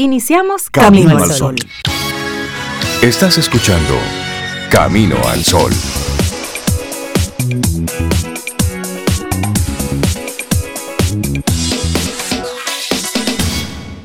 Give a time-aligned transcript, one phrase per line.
[0.00, 1.56] Iniciamos Camino, al Sol.
[3.02, 3.94] Estás escuchando
[4.70, 5.72] Camino al Sol.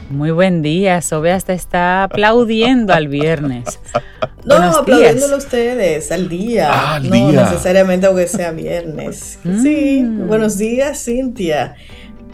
[0.09, 3.79] Muy buen día, Sobe hasta está aplaudiendo al viernes.
[4.45, 6.99] No, aplaudiéndolo ustedes al día.
[7.01, 9.39] no necesariamente aunque sea viernes.
[9.41, 10.27] Sí, mm.
[10.27, 11.77] buenos días, Cintia.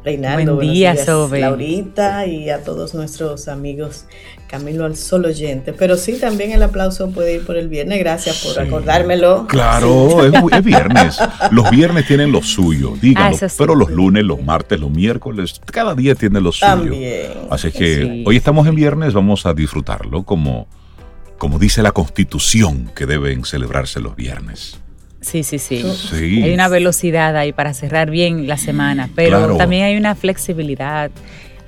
[0.04, 1.42] Reinaldo, buen día, Sobe.
[1.42, 4.06] Laurita y a todos nuestros amigos
[4.48, 5.74] Camilo al Sol oyente.
[5.74, 8.00] Pero sí, también el aplauso puede ir por el viernes.
[8.00, 9.46] Gracias por acordármelo.
[9.48, 11.20] Claro, es, viernes.
[11.52, 13.38] Los viernes tienen lo suyo, díganlo.
[13.42, 16.68] Ah, pero los lunes, los martes, los miércoles, cada día tiene lo suyo.
[16.68, 17.32] También.
[17.50, 20.68] Así que hoy estamos en viernes, vamos a disfrutarlo como,
[21.38, 24.80] como dice la Constitución que deben celebrarse los viernes.
[25.22, 25.84] Sí, sí, sí,
[26.14, 31.12] Hay una velocidad ahí para cerrar bien la semana, pero también hay una flexibilidad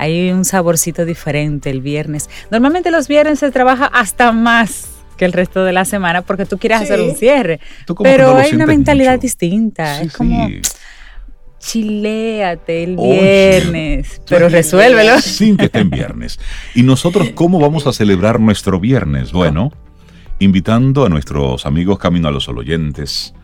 [0.01, 2.27] hay un saborcito diferente el viernes.
[2.49, 6.57] Normalmente los viernes se trabaja hasta más que el resto de la semana porque tú
[6.57, 7.59] quieres hacer un cierre.
[8.01, 10.01] Pero hay una mentalidad distinta.
[10.01, 10.49] es como
[11.59, 15.21] chiléate el viernes, pero resuélvelo.
[15.21, 16.39] Sin que esté en viernes.
[16.73, 19.31] ¿Y nosotros cómo vamos a celebrar nuestro viernes?
[19.31, 19.71] Bueno,
[20.39, 23.35] invitando a nuestros amigos Camino a los Oyentes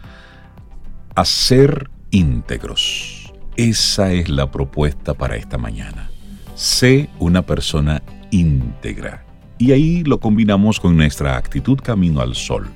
[1.17, 3.33] a ser íntegros.
[3.55, 6.11] Esa es la propuesta para esta mañana.
[6.53, 9.25] Sé una persona íntegra.
[9.57, 12.69] Y ahí lo combinamos con nuestra actitud camino al sol.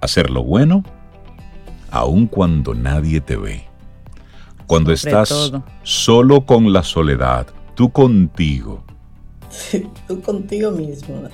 [0.00, 0.82] Hacer lo bueno,
[1.92, 3.62] aun cuando nadie te ve.
[4.66, 5.52] Cuando estás
[5.84, 7.46] solo con la soledad,
[7.76, 8.82] tú contigo.
[10.08, 11.28] tú contigo mismo.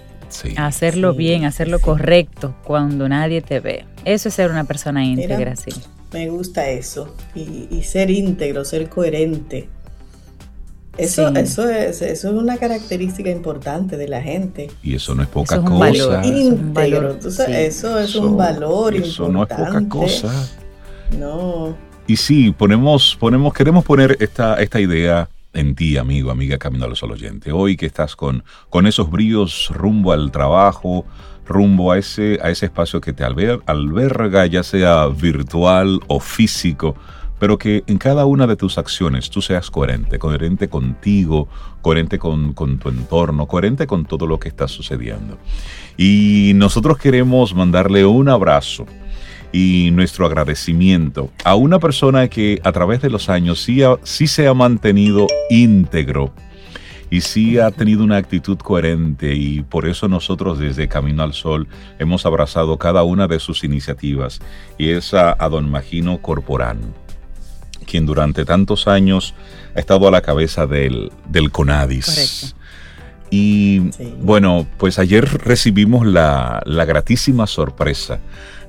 [0.58, 3.86] Hacerlo bien, hacerlo correcto cuando nadie te ve.
[4.04, 5.70] Eso es ser una persona íntegra, sí.
[6.12, 7.14] Me gusta eso.
[7.34, 9.68] y ser íntegro, ser coherente
[10.96, 14.70] eso, eso, es, eso es una característica importante de la gente.
[14.82, 16.24] Y eso no es poca cosa.
[16.24, 17.18] Íntegro.
[17.48, 19.08] Eso es un valor importante.
[19.08, 20.48] Eso no es poca cosa.
[21.18, 21.76] No.
[22.06, 26.88] Y sí, ponemos, ponemos, queremos poner esta, esta idea en ti, amigo, amiga Camino a
[26.88, 27.52] los oyente.
[27.52, 31.06] Hoy que estás con, con esos bríos rumbo al trabajo,
[31.46, 36.94] rumbo a ese, a ese espacio que te alberga, ya sea virtual o físico
[37.38, 41.48] pero que en cada una de tus acciones tú seas coherente, coherente contigo,
[41.82, 45.36] coherente con, tu entorno, coherente con todo lo que está sucediendo.
[45.98, 48.86] Y nosotros queremos mandarle un abrazo
[49.54, 54.48] y nuestro agradecimiento a una persona que a través de los años sí, sí se
[54.48, 56.34] ha mantenido íntegro
[57.08, 61.68] y sí ha tenido una actitud coherente y por eso nosotros desde Camino al Sol
[62.00, 64.40] hemos abrazado cada una de sus iniciativas
[64.76, 66.80] y es a, a don Magino Corporán
[67.86, 69.34] quien durante tantos años
[69.76, 72.56] ha estado a la cabeza del, del CONADIS.
[73.30, 73.80] Y
[74.20, 78.20] bueno, pues ayer recibimos la, gratísima sorpresa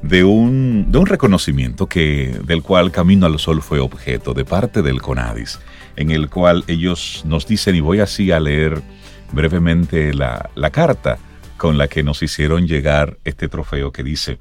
[0.07, 5.59] de un, reconocimiento que, del cual Camino al Sol fue objeto de parte del CONADIS,
[5.95, 8.81] en el cual ellos nos dicen, y voy así a leer
[9.31, 11.17] brevemente la, la carta
[11.57, 14.39] con la que nos hicieron llegar este trofeo que dice,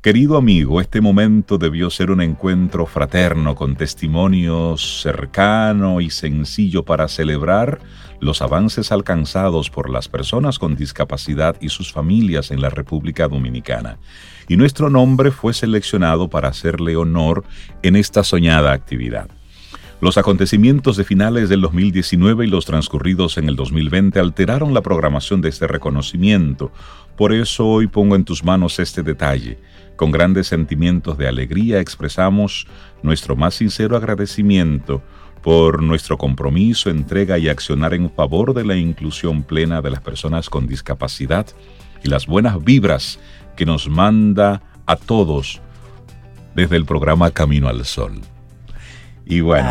[0.00, 7.08] Querido amigo, este momento debió ser un encuentro fraterno con testimonio cercano y sencillo para
[7.08, 7.80] celebrar
[8.20, 13.98] los avances alcanzados por las personas con discapacidad y sus familias en la República Dominicana.
[14.48, 17.44] Y nuestro nombre fue seleccionado para hacerle honor
[17.82, 19.28] en esta soñada actividad.
[20.00, 25.40] Los acontecimientos de finales del 2019 y los transcurridos en el 2020 alteraron la programación
[25.40, 26.72] de este reconocimiento.
[27.16, 29.58] Por eso hoy pongo en tus manos este detalle
[29.98, 32.68] con grandes sentimientos de alegría expresamos
[33.02, 35.02] nuestro más sincero agradecimiento
[35.42, 40.48] por nuestro compromiso, entrega y accionar en favor de la inclusión plena de las personas
[40.48, 41.46] con discapacidad
[42.04, 43.18] y las buenas vibras
[43.58, 45.60] que nos manda a todos
[46.54, 48.20] desde el programa Camino al Sol.
[49.26, 49.68] Y bueno,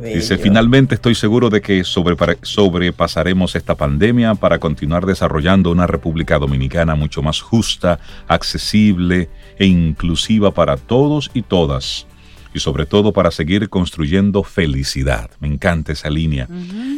[0.00, 6.94] dice, finalmente estoy seguro de que sobrepasaremos esta pandemia para continuar desarrollando una República Dominicana
[6.94, 9.28] mucho más justa, accesible
[9.58, 12.06] e inclusiva para todos y todas.
[12.54, 15.30] Y sobre todo para seguir construyendo felicidad.
[15.40, 16.48] Me encanta esa línea.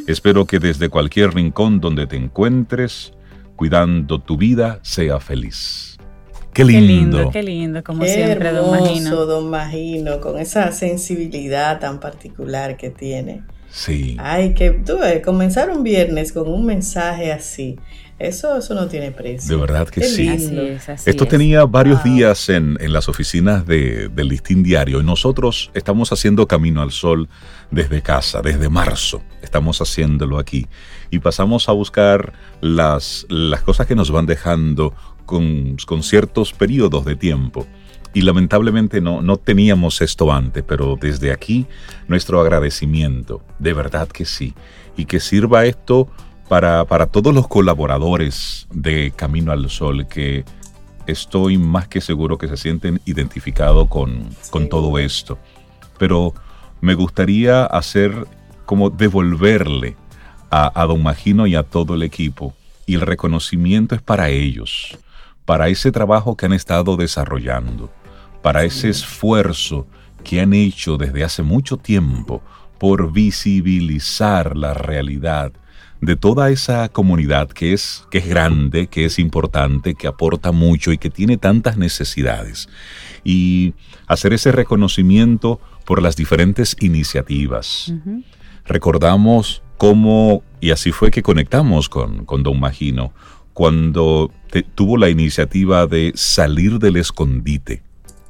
[0.06, 3.14] Espero que desde cualquier rincón donde te encuentres,
[3.56, 5.87] cuidando tu vida, sea feliz.
[6.58, 7.30] Qué lindo.
[7.30, 9.26] Qué lindo, como siempre, don Magino.
[9.26, 13.44] don Magino, con esa sensibilidad tan particular que tiene.
[13.70, 14.16] Sí.
[14.18, 17.78] Ay, que tú comenzar un viernes con un mensaje así.
[18.18, 19.54] Eso, eso no tiene precio.
[19.54, 20.28] De verdad que sí.
[21.06, 26.48] Esto tenía varios días en, las oficinas de, del Listín Diario y nosotros estamos haciendo
[26.48, 27.28] Camino al Sol
[27.70, 29.22] desde casa, desde marzo.
[29.42, 30.66] Estamos haciéndolo aquí.
[31.10, 34.92] Y pasamos a buscar las, las cosas que nos van dejando
[35.28, 37.66] con, con ciertos periodos de tiempo
[38.14, 41.66] y lamentablemente no, no teníamos esto antes, pero desde aquí
[42.08, 44.54] nuestro agradecimiento, de verdad que sí,
[44.96, 46.08] y que sirva esto
[46.48, 50.44] para, todos los colaboradores de Camino al Sol que
[51.06, 55.38] estoy más que seguro que se sienten identificados con, con todo esto.
[55.98, 56.34] Pero
[56.80, 58.26] me gustaría hacer
[58.64, 59.96] como devolverle
[60.50, 62.54] a, a Don Magino y a todo el equipo.
[62.86, 64.96] Y el reconocimiento es para ellos,
[65.48, 67.90] para ese trabajo que han estado desarrollando,
[68.42, 69.86] para ese esfuerzo
[70.22, 72.42] que han hecho desde hace mucho tiempo
[72.78, 75.52] por visibilizar la realidad
[76.02, 80.92] de toda esa comunidad que es, que es grande, que es importante, que aporta mucho
[80.92, 82.68] y que tiene tantas necesidades.
[83.24, 83.72] Y
[84.06, 87.94] hacer ese reconocimiento por las diferentes iniciativas.
[88.66, 93.14] Recordamos cómo, y así fue que conectamos con, con Don Magino,
[93.58, 94.30] cuando
[94.76, 97.82] tuvo la iniciativa de salir del escondite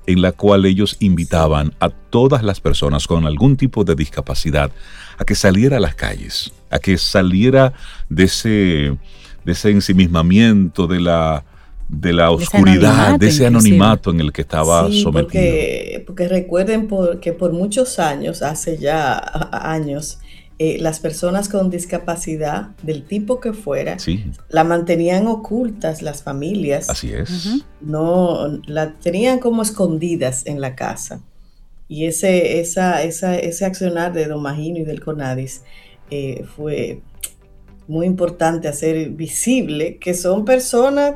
[0.07, 4.71] en la cual ellos invitaban a todas las personas con algún tipo de discapacidad
[5.19, 7.75] a que saliera a las calles, a que saliera
[8.09, 11.45] de ese, de ese ensimismamiento, de la,
[11.91, 15.13] de la oscuridad, de ese anonimato, en el que estaba sometido.
[15.13, 16.89] Porque, porque recuerden
[17.21, 19.19] que por muchos años, hace ya
[19.53, 20.21] años,
[20.61, 23.97] eh, las personas con discapacidad del tipo que fuera,
[24.49, 26.91] la mantenían ocultas las familias.
[26.91, 27.63] Así es.
[27.81, 31.21] No, la tenían como escondidas en la casa.
[31.87, 35.63] Y ese, esa, ese accionar de Don Magino y del CONADIS
[36.11, 37.03] eh, fue
[37.87, 41.15] muy importante hacer visible que son personas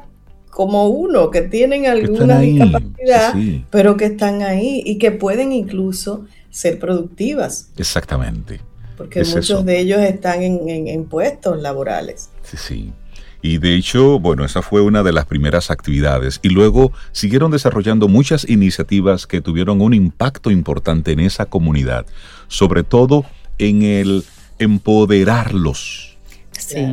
[0.50, 3.34] como uno, que tienen alguna discapacidad,
[3.70, 7.70] pero que están ahí y que pueden incluso ser productivas.
[7.76, 8.60] Exactamente.
[8.96, 12.30] Porque muchos de ellos están en, puestos laborales.
[12.42, 12.92] Sí, sí.
[13.40, 16.38] Y de hecho, bueno, esa fue una de las primeras actividades.
[16.42, 22.06] Y luego siguieron desarrollando muchas iniciativas que tuvieron un impacto importante en esa comunidad,
[22.46, 23.24] sobre todo
[23.58, 24.24] en el
[24.58, 26.12] empoderarlos.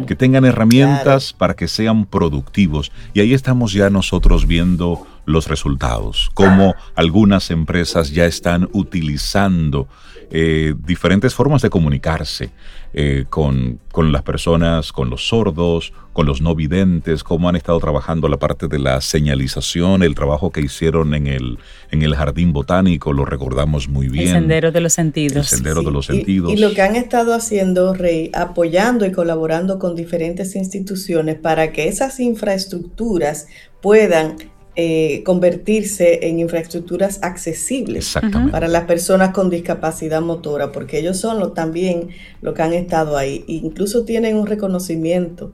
[0.07, 2.92] Que tengan herramientas para que sean productivos.
[3.13, 9.88] Y ahí estamos ya nosotros viendo los resultados, cómo algunas empresas ya están utilizando
[10.31, 12.51] eh, diferentes formas de comunicarse
[12.93, 18.27] eh, con, las personas, con los sordos, con los no videntes, cómo han estado trabajando
[18.27, 21.57] la parte de la señalización, el trabajo que hicieron en el,
[21.91, 24.27] en el jardín botánico, lo recordamos muy bien.
[24.27, 25.37] El sendero de los sentidos.
[25.37, 26.53] El sendero de los sentidos.
[26.53, 31.87] Y, lo que han estado haciendo, Rey, apoyando y colaborando con diferentes instituciones para que
[31.87, 33.47] esas infraestructuras
[33.81, 34.35] puedan
[34.75, 38.13] eh, convertirse en infraestructuras accesibles
[38.51, 42.10] para las personas con discapacidad motora, porque ellos son lo, también
[42.42, 43.44] los que han estado ahí.
[43.48, 45.51] incluso tienen un reconocimiento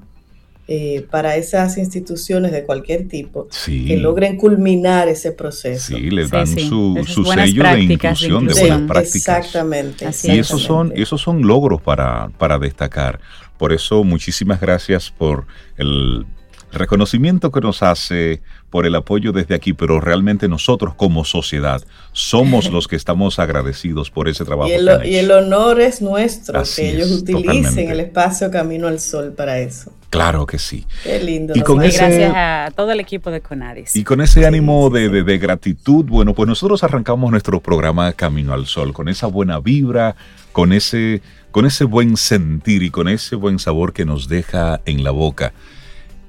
[0.68, 5.96] eh, para esas instituciones de cualquier tipo que logren culminar ese proceso.
[5.96, 9.46] Sí, les dan su, sello de inclusión, de, buenas prácticas.
[9.46, 10.10] Exactamente.
[10.24, 13.20] y esos son, esos son logros para, para destacar.
[13.58, 15.46] Por eso, muchísimas gracias por
[15.78, 16.26] el
[16.76, 21.82] reconocimiento que nos hace por el apoyo desde aquí, pero realmente nosotros como sociedad
[22.12, 24.70] somos los que estamos agradecidos por ese trabajo.
[24.70, 29.92] Y el, honor es nuestro, que ellos utilicen el espacio Camino al Sol para eso.
[30.10, 30.86] Claro que sí.
[31.04, 31.54] Qué lindo.
[31.56, 33.96] Y con gracias a todo el equipo de Conadis.
[33.96, 38.66] Y con ese ánimo de, de gratitud, bueno, pues nosotros arrancamos nuestro programa Camino al
[38.66, 40.16] Sol, con esa buena vibra,
[40.54, 45.04] con ese, con ese buen sentir y con ese buen sabor que nos deja en
[45.04, 45.54] la boca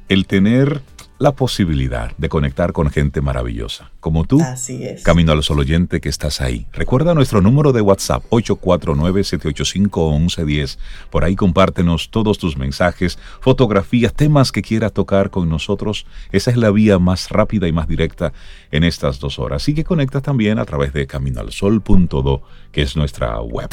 [0.09, 0.83] el tener
[1.19, 5.03] la posibilidad de conectar con gente maravillosa, como tú, Así es.
[5.03, 6.67] Camino al Sol Oyente que estás ahí.
[6.73, 10.77] Recuerda nuestro número de WhatsApp 849-785-1110.
[11.11, 16.05] Por ahí compártenos todos tus mensajes, fotografías, temas que quieras tocar con nosotros.
[16.33, 18.35] Esa es la vía más rápida y más directa
[18.71, 19.67] en estas dos horas.
[19.69, 23.71] Y que conectas también a través de caminoalsol.do, que es nuestra web.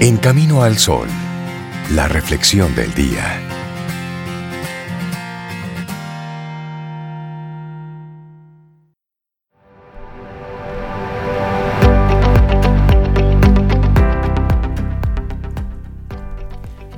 [0.00, 1.06] En Camino al Sol,
[1.94, 3.67] la reflexión del día.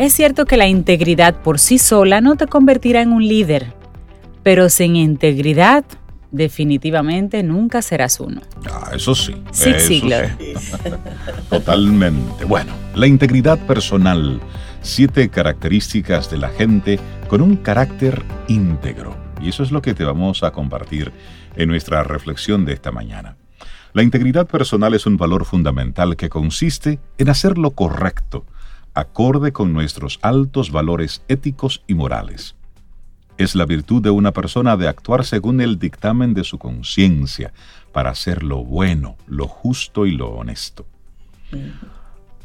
[0.01, 3.75] Es cierto que la integridad por sí sola no te convertirá en un líder,
[4.43, 5.85] pero sin integridad
[6.31, 8.41] definitivamente nunca serás uno.
[8.73, 9.35] Ah, eso sí.
[9.51, 10.03] Sí,
[11.51, 12.47] Totalmente.
[12.47, 14.41] Bueno, la integridad personal.
[14.81, 19.15] Siete características de la gente con un carácter íntegro.
[19.43, 21.13] Y eso es lo que te vamos a compartir
[21.57, 23.37] en nuestra reflexión de esta mañana.
[23.93, 28.47] La integridad personal es un valor fundamental que consiste en hacer lo correcto,
[28.95, 32.57] acorde con nuestros altos valores éticos y morales.
[33.39, 37.53] Es la virtud de una persona de actuar según el dictamen de su conciencia
[37.93, 40.85] para hacer lo bueno, lo justo y lo honesto.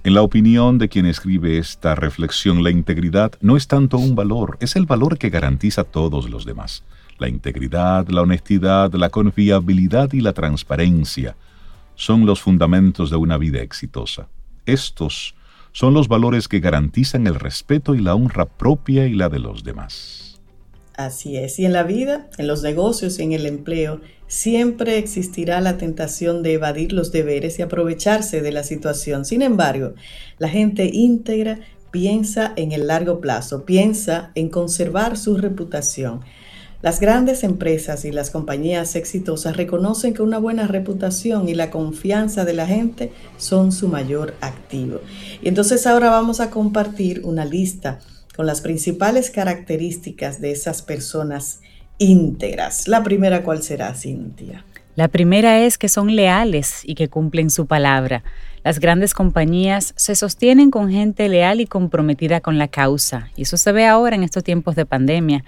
[0.06, 4.58] En la opinión de quien escribe esta reflexión, la integridad no es tanto un valor,
[4.60, 6.84] es el valor que garantiza a todos los demás.
[7.18, 11.36] La integridad, la honestidad, la confiabilidad y la transparencia
[11.96, 14.28] son los fundamentos de una vida exitosa.
[14.66, 15.34] Estos
[15.76, 19.66] son los valores que garantizan el respeto y la honra propia y la de los
[19.66, 20.40] demás.
[20.96, 25.60] Así es, y en la vida, en los negocios y en el empleo, siempre existirá
[25.60, 29.26] la tentación de evadir los deberes y aprovecharse de la situación.
[29.26, 29.96] Sin embargo,
[30.38, 31.60] la gente íntegra
[31.92, 36.22] piensa en el largo plazo, piensa en conservar su reputación.
[36.86, 42.46] Las grandes empresas y las compañías exitosas reconocen que una buena reputación y la confianza
[42.46, 45.00] de la gente son su mayor activo.
[45.42, 47.98] Y entonces ahora vamos a compartir una lista
[48.36, 51.62] con las principales características de esas personas
[51.98, 52.88] íntegras.
[52.88, 54.64] La primera, ¿cuál será, Cintia?
[54.96, 58.24] La primera es que son leales y que cumplen su palabra.
[58.64, 63.58] Las grandes compañías se sostienen con gente leal y comprometida con la causa, y eso
[63.58, 65.44] se ve ahora en estos tiempos de pandemia.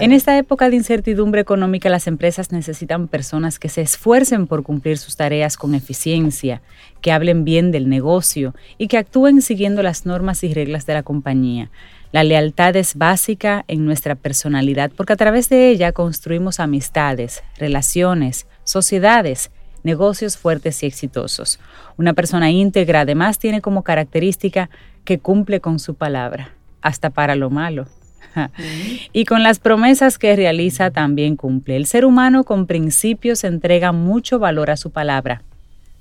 [0.00, 4.96] En esta época de incertidumbre económica, las empresas necesitan personas que se esfuercen por cumplir
[4.96, 6.62] sus tareas con eficiencia,
[7.02, 11.02] que hablen bien del negocio y que actúen siguiendo las normas y reglas de la
[11.02, 11.70] compañía.
[12.12, 18.46] La lealtad es básica en nuestra personalidad porque a través de ella construimos amistades, relaciones,
[18.64, 19.50] sociedades
[19.84, 21.60] negocios fuertes y exitosos.
[21.96, 24.70] Una persona íntegra además tiene como característica
[25.04, 27.86] que cumple con su palabra, hasta para lo malo.
[29.12, 31.76] y con las promesas que realiza también cumple.
[31.76, 35.42] El ser humano con principios entrega mucho valor a su palabra.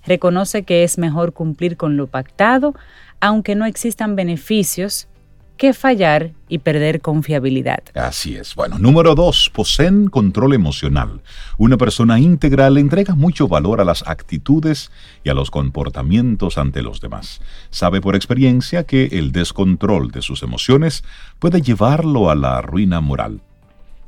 [0.05, 2.74] Reconoce que es mejor cumplir con lo pactado,
[3.20, 5.08] aunque no existan beneficios
[5.57, 7.83] que fallar y perder confiabilidad.
[7.93, 8.55] Así es.
[8.55, 11.22] Bueno, número dos, poseen control emocional.
[11.57, 14.91] Una persona íntegra le entrega mucho valor a las actitudes
[15.24, 17.41] y a los comportamientos ante los demás.
[17.69, 21.03] Sabe por experiencia que el descontrol de sus emociones
[21.39, 23.41] puede llevarlo a la ruina moral.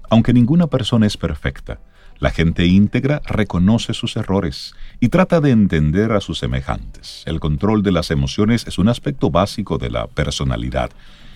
[0.10, 1.80] Aunque ninguna persona es perfecta,
[2.20, 7.24] la gente íntegra reconoce sus errores y trata de entender a sus semejantes.
[7.25, 10.92] El control de las emociones es un aspecto básico de la personalidad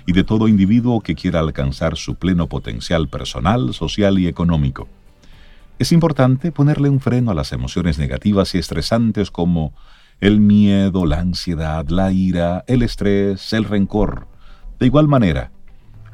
[0.10, 4.88] y de todo individuo que quiera alcanzar su pleno potencial personal, social y económico.
[5.78, 9.72] Es importante ponerle un freno a las emociones negativas y estresantes como
[10.20, 14.28] el miedo, la ansiedad, la ira, el estrés, el rencor.
[14.80, 15.52] De igual manera,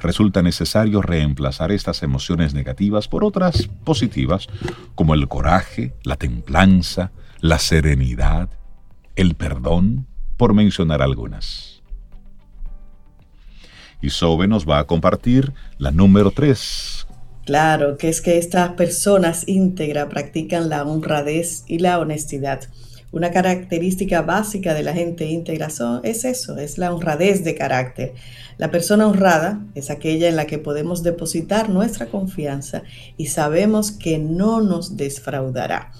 [0.01, 4.47] resulta necesario reemplazar estas emociones negativas por otras positivas,
[4.95, 8.49] como el coraje, la templanza, la serenidad,
[9.15, 11.74] el perdón, por mencionar algunas.
[14.01, 17.07] Y Sobe nos va a compartir la número 3.
[17.45, 22.61] Claro, que es que estas personas íntegras practican la honradez y la honestidad.
[23.11, 25.69] Una característica básica de la gente íntegra
[26.03, 28.13] es eso, es la honradez de carácter.
[28.57, 32.83] La persona honrada es aquella en la que podemos depositar nuestra confianza
[33.15, 35.93] y sabemos que no nos desfraudará.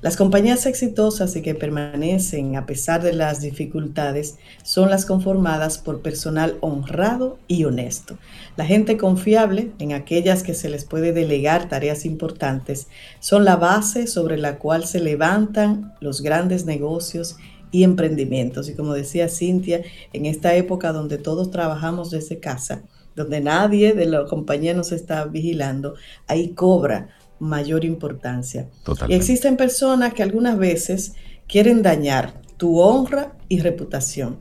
[0.00, 6.02] Las compañías exitosas y que permanecen a pesar de las dificultades son las conformadas por
[6.02, 8.16] personal honrado y honesto.
[8.56, 12.86] La gente confiable, en aquellas que se les puede delegar tareas importantes,
[13.18, 17.36] son la base sobre la cual se levantan los grandes negocios
[17.72, 18.68] y emprendimientos.
[18.68, 22.82] Y como decía Cintia, en esta época donde todos trabajamos desde casa,
[23.16, 25.94] donde nadie de la compañía nos está vigilando,
[26.28, 27.08] ahí cobra
[27.40, 28.68] mayor importancia.
[29.08, 31.14] Y existen personas que algunas veces
[31.46, 34.38] quieren dañar tu honra y reputación.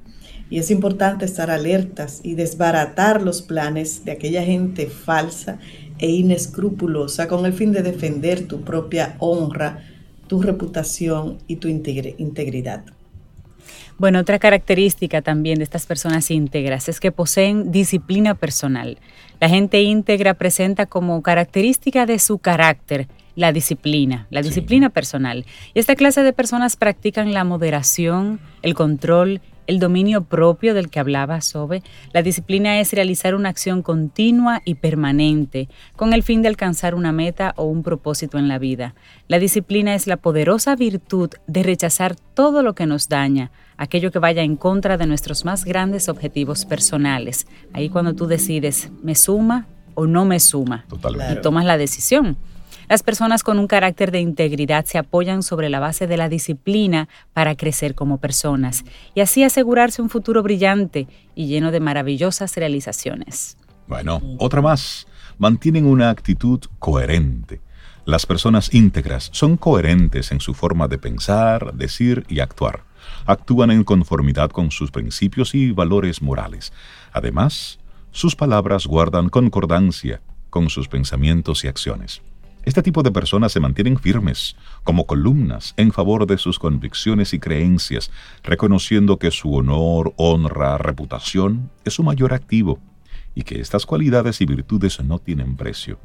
[0.50, 5.60] Y es importante estar alertas y desbaratar los planes de aquella gente falsa
[6.00, 9.84] e inescrupulosa con el fin de defender tu propia honra,
[10.27, 12.84] tu reputación y tu integridad.
[13.98, 19.00] Bueno, otra característica también de estas personas íntegras es que poseen disciplina personal.
[19.39, 25.46] La gente íntegra presenta como característica de su carácter la disciplina, la disciplina personal.
[25.74, 31.00] Y esta clase de personas practican la moderación, el control el dominio propio del que
[31.00, 31.84] hablaba Sobe.
[32.13, 37.12] La disciplina es realizar una acción continua y permanente con el fin de alcanzar una
[37.12, 38.96] meta o un propósito en la vida.
[39.27, 44.20] La disciplina es la poderosa virtud de rechazar todo lo que nos daña, aquello que
[44.20, 47.48] vaya en contra de nuestros más grandes objetivos personales.
[47.74, 50.86] Ahí cuando tú decides, ¿me suma o no me suma?
[50.90, 51.34] Totalmente.
[51.34, 52.38] Y tomas la decisión.
[52.90, 57.10] Las personas con un carácter de integridad se apoyan sobre la base de la disciplina
[57.34, 63.58] para crecer como personas y así asegurarse un futuro brillante y lleno de maravillosas realizaciones.
[63.88, 65.08] Bueno, otra más.
[65.38, 67.62] Mantienen una actitud coherente.
[68.06, 72.87] Las personas íntegras son coherentes en su forma de pensar, decir y actuar.
[73.26, 76.74] Actúan en conformidad con sus principios y valores morales.
[77.12, 77.80] Además,
[78.12, 82.22] sus palabras guardan concordancia con sus pensamientos y acciones.
[82.68, 87.40] Este tipo de personas se mantienen firmes, como columnas, en favor de sus convicciones y
[87.40, 88.12] creencias,
[88.44, 92.80] reconociendo que su honor, honra, reputación es su mayor activo
[93.36, 95.98] y que estas cualidades y virtudes no tienen precio.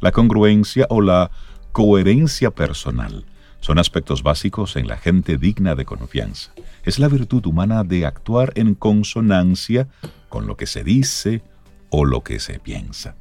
[0.00, 1.30] La congruencia o la
[1.70, 3.24] coherencia personal
[3.60, 6.52] son aspectos básicos en la gente digna de confianza.
[6.84, 9.88] Es la virtud humana de actuar en consonancia
[10.28, 11.42] con lo que se dice
[11.90, 13.16] o lo que se piensa.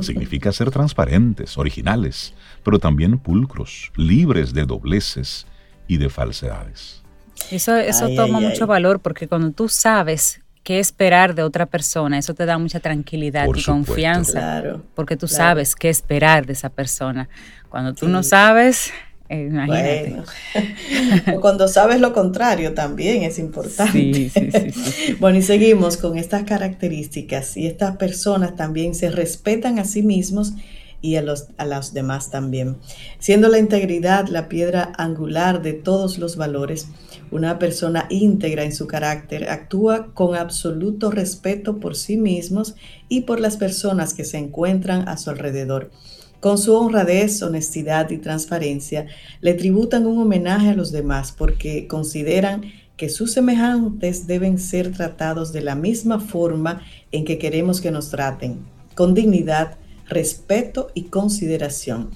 [0.00, 5.46] Significa ser transparentes, originales, pero también pulcros, libres de dobleces
[5.86, 7.02] y de falsedades.
[7.50, 12.34] Eso, eso toma mucho valor porque cuando tú sabes qué esperar de otra persona, eso
[12.34, 17.28] te da mucha tranquilidad y confianza, porque tú sabes qué esperar de esa persona.
[17.68, 18.92] Cuando tú no sabes,
[19.28, 20.24] bueno.
[21.36, 24.30] o cuando sabes lo contrario también es importante.
[25.20, 30.52] bueno, y seguimos con estas características y estas personas también se respetan a sí mismos
[31.00, 32.76] y a los, a los demás también.
[33.18, 36.88] Siendo la integridad la piedra angular de todos los valores,
[37.30, 42.74] una persona íntegra en su carácter actúa con absoluto respeto por sí mismos
[43.08, 45.90] y por las personas que se encuentran a su alrededor.
[46.46, 49.06] Con su honradez, honestidad y transparencia,
[49.40, 55.52] le tributan un homenaje a los demás porque consideran que sus semejantes deben ser tratados
[55.52, 58.60] de la misma forma en que queremos que nos traten,
[58.94, 59.76] con dignidad,
[60.08, 62.10] respeto y consideración.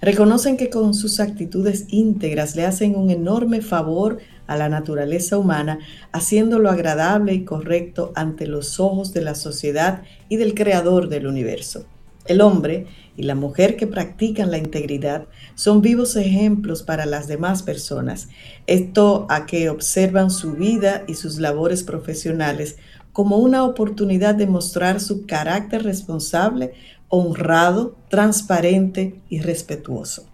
[0.00, 5.80] Reconocen que con sus actitudes íntegras le hacen un enorme favor a la naturaleza humana,
[6.12, 11.84] haciéndolo agradable y correcto ante los ojos de la sociedad y del Creador del universo.
[12.24, 12.86] El hombre
[13.16, 18.28] y la mujer que practican la integridad son vivos ejemplos para las demás personas.
[18.66, 22.76] Esto a que observan su vida y sus labores profesionales
[23.12, 26.72] como una oportunidad de mostrar su carácter responsable,
[27.08, 30.31] honrado, transparente y respetuoso.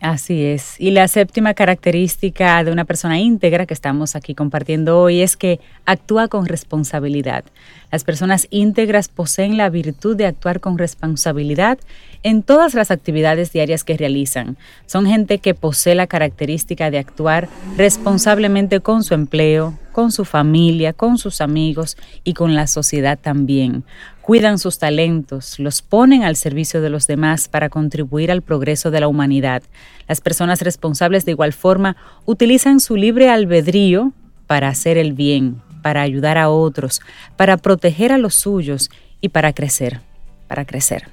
[0.00, 0.78] Así es.
[0.78, 5.60] Y la séptima característica de una persona íntegra que estamos aquí compartiendo hoy es que
[5.86, 7.44] actúa con responsabilidad.
[7.90, 11.78] Las personas íntegras poseen la virtud de actuar con responsabilidad
[12.22, 14.56] en todas las actividades diarias que realizan.
[14.86, 20.92] Son gente que posee la característica de actuar responsablemente con su empleo, con su familia,
[20.92, 23.84] con sus amigos y con la sociedad también
[24.24, 29.00] cuidan sus talentos, los ponen al servicio de los demás para contribuir al progreso de
[29.00, 29.62] la humanidad.
[30.08, 34.12] Las personas responsables de igual forma utilizan su libre albedrío
[34.46, 37.02] para hacer el bien, para ayudar a otros,
[37.36, 40.00] para proteger a los suyos y para crecer,
[40.48, 41.04] para crecer.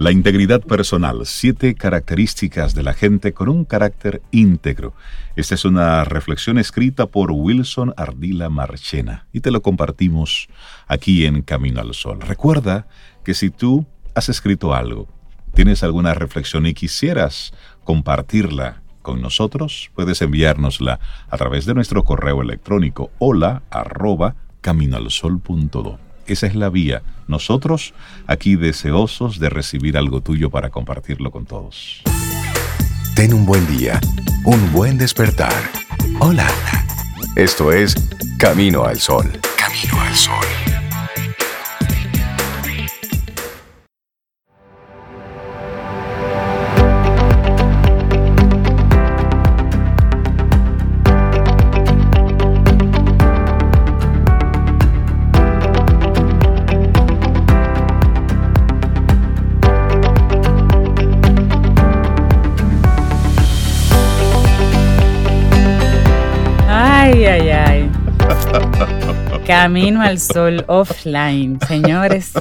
[0.00, 4.94] La integridad personal, siete características de la gente con un carácter íntegro.
[5.36, 10.48] Esta es una reflexión escrita por Wilson Ardila Marchena y te lo compartimos
[10.86, 12.18] aquí en Camino al Sol.
[12.22, 12.88] Recuerda
[13.26, 13.84] que si tú
[14.14, 15.06] has escrito algo,
[15.52, 17.52] tienes alguna reflexión y quisieras
[17.84, 24.34] compartirla con nosotros, puedes enviárnosla a través de nuestro correo electrónico hola arroba.
[26.26, 27.02] Esa es la vía.
[27.26, 27.94] Nosotros
[28.26, 32.02] aquí deseosos de recibir algo tuyo para compartirlo con todos.
[33.14, 34.00] Ten un buen día,
[34.44, 35.52] un buen despertar.
[36.20, 36.48] Hola.
[37.36, 37.94] Esto es
[38.38, 39.30] Camino al Sol.
[39.56, 40.59] Camino al Sol.
[69.50, 71.58] Camino al sol offline.
[71.66, 72.34] Señores,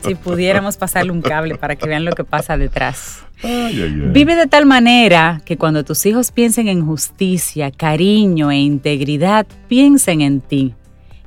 [0.00, 3.22] si pudiéramos pasarle un cable para que vean lo que pasa detrás.
[3.40, 10.22] Vive de tal manera que cuando tus hijos piensen en justicia, cariño e integridad, piensen
[10.22, 10.74] en ti.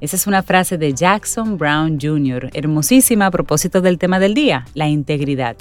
[0.02, 4.66] Esa es una frase de Jackson Brown Jr., hermosísima a propósito del tema del día,
[4.74, 5.56] la integridad.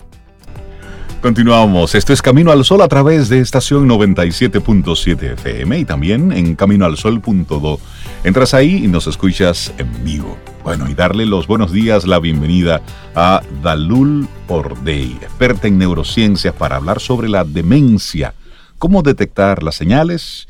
[1.23, 1.95] Continuamos.
[1.95, 7.81] Esto es Camino al Sol a través de estación 97.7 FM y también en caminoalsol.do.
[8.23, 10.37] Entras ahí y nos escuchas en vivo.
[10.63, 12.83] Bueno, y darle los buenos días, la bienvenida
[13.15, 18.35] a Dalul Ordey, experta en neurociencias para hablar sobre la demencia,
[18.79, 20.49] cómo detectar las señales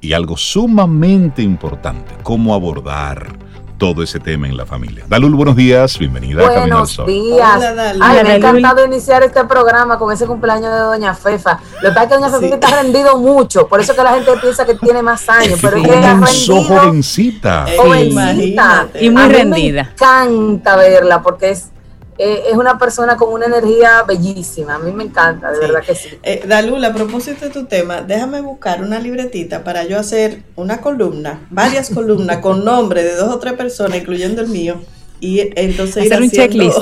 [0.00, 3.36] y algo sumamente importante, cómo abordar
[3.78, 5.04] todo ese tema en la familia.
[5.08, 7.06] Dalul, buenos días, bienvenida buenos a Camino al Sol.
[7.06, 7.56] días.
[7.56, 11.60] Hola, Ay, me ha encantado iniciar este programa con ese cumpleaños de Doña Fefa.
[11.80, 14.32] Lo que pasa es que Doña Fefa está rendido mucho, por eso que la gente
[14.42, 16.64] piensa que tiene más años, pero ella es rendido.
[16.64, 17.66] jovencita.
[17.76, 18.88] Jovencita.
[19.00, 19.84] Y muy rendida.
[19.84, 21.70] Me encanta verla porque es
[22.18, 24.74] eh, es una persona con una energía bellísima.
[24.74, 26.08] A mí me encanta, de verdad que sí.
[26.24, 30.80] Eh, Dalul, a propósito de tu tema, déjame buscar una libretita para yo hacer una
[30.80, 34.80] columna, varias columnas con nombre de dos o tres personas, incluyendo el mío.
[35.20, 36.78] Y entonces hacer un checklist.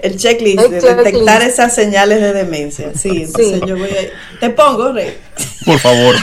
[0.00, 2.92] El checklist de detectar esas señales de demencia.
[2.94, 4.38] Sí, entonces yo voy a.
[4.40, 5.16] Te pongo, Rey.
[5.64, 6.14] Por favor.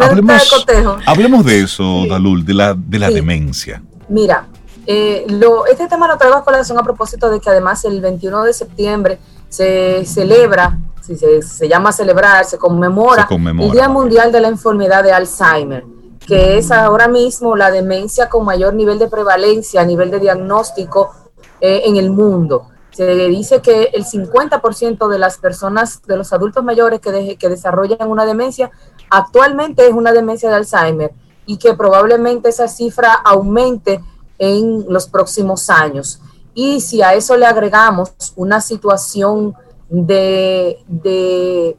[0.00, 0.66] hablemos,
[1.06, 3.82] hablemos de eso, Dalul, de la, de la demencia.
[4.08, 4.46] Mira,
[4.90, 8.44] eh, lo, este tema lo traigo a colación a propósito de que además el 21
[8.44, 9.18] de septiembre
[9.50, 15.12] se celebra, si se, llama celebrar, se conmemora, el Día Mundial de la Enfermedad de
[15.12, 15.84] Alzheimer,
[16.26, 21.12] que es ahora mismo la demencia con mayor nivel de prevalencia a nivel de diagnóstico
[21.60, 22.70] eh, en el mundo.
[22.90, 28.08] Se dice que el 50% de las personas, de los adultos mayores que, que desarrollan
[28.08, 28.70] una demencia,
[29.10, 31.12] actualmente es una demencia de Alzheimer
[31.44, 34.00] y que probablemente esa cifra aumente
[34.38, 36.20] en los próximos años.
[36.54, 39.54] Y si a eso le agregamos una situación
[39.88, 41.76] de,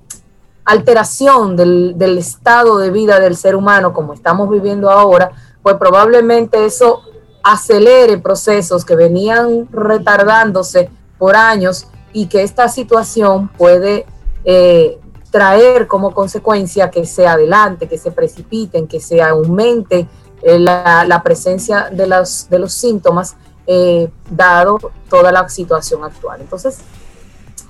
[0.65, 5.31] alteración del, del, estado de vida del ser humano como estamos viviendo ahora,
[5.63, 7.01] pues probablemente eso
[7.43, 14.05] acelere procesos que venían retardándose por años y que esta situación puede
[14.43, 14.99] eh,
[15.31, 20.07] traer como consecuencia que se adelante, que se precipiten, que se aumente
[20.41, 23.36] eh, la, presencia de los, síntomas
[23.67, 26.41] eh, dado toda la situación actual.
[26.41, 26.80] Entonces,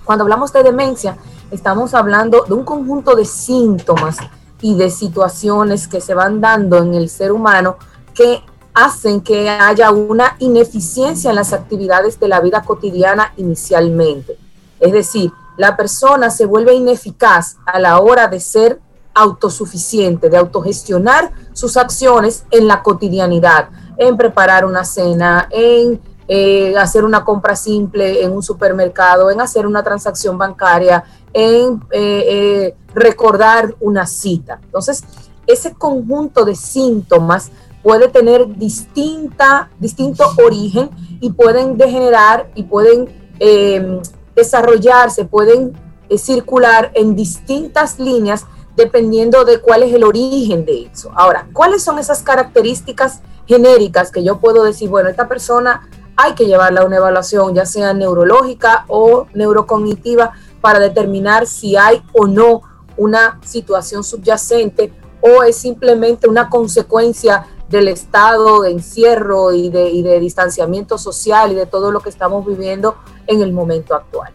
[0.05, 1.17] cuando hablamos de demencia,
[1.51, 4.17] estamos hablando de un conjunto de síntomas
[4.61, 7.77] y de situaciones que se van dando en el ser humano
[8.13, 14.37] que hacen que haya una ineficiencia en las actividades de la vida cotidiana inicialmente.
[14.79, 18.79] Es decir, la persona se vuelve ineficaz a la hora de ser
[19.13, 25.99] autosuficiente, de autogestionar sus acciones en la cotidianidad, en preparar una cena, en
[26.31, 32.23] eh, hacer una compra simple en un supermercado, en hacer una transacción bancaria, en eh,
[32.27, 34.59] eh, recordar una cita.
[34.63, 35.03] Entonces,
[35.47, 37.49] ese conjunto de síntomas
[37.81, 43.09] puede tener distinta, distinto origen y pueden degenerar y pueden
[44.35, 45.73] desarrollarse, pueden
[46.15, 48.45] circular en distintas líneas
[48.75, 51.11] dependiendo de cuál es el origen de eso.
[51.15, 56.45] Ahora, ¿cuáles son esas características genéricas que yo puedo decir, bueno, esta persona hay que
[56.45, 62.61] llevarla a una evaluación, ya sea neurológica o neurocognitiva, para determinar si hay o no
[62.97, 70.01] una situación subyacente o es simplemente una consecuencia del estado de encierro y de, y
[70.01, 72.95] de distanciamiento social y de todo lo que estamos viviendo
[73.27, 74.33] en el momento actual.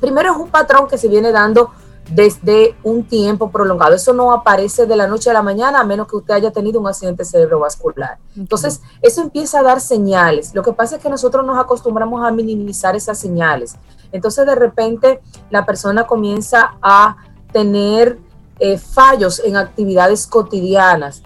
[0.00, 1.70] Primero es un patrón que se viene dando
[2.10, 3.94] desde un tiempo prolongado.
[3.94, 6.80] Eso no aparece de la noche a la mañana a menos que usted haya tenido
[6.80, 8.18] un accidente cerebrovascular.
[8.36, 10.54] Entonces, eso empieza a dar señales.
[10.54, 13.76] Lo que pasa es que nosotros nos acostumbramos a minimizar esas señales.
[14.12, 15.20] Entonces, de repente,
[15.50, 17.16] la persona comienza a
[17.52, 18.18] tener
[18.58, 21.22] eh, fallos en actividades cotidianas.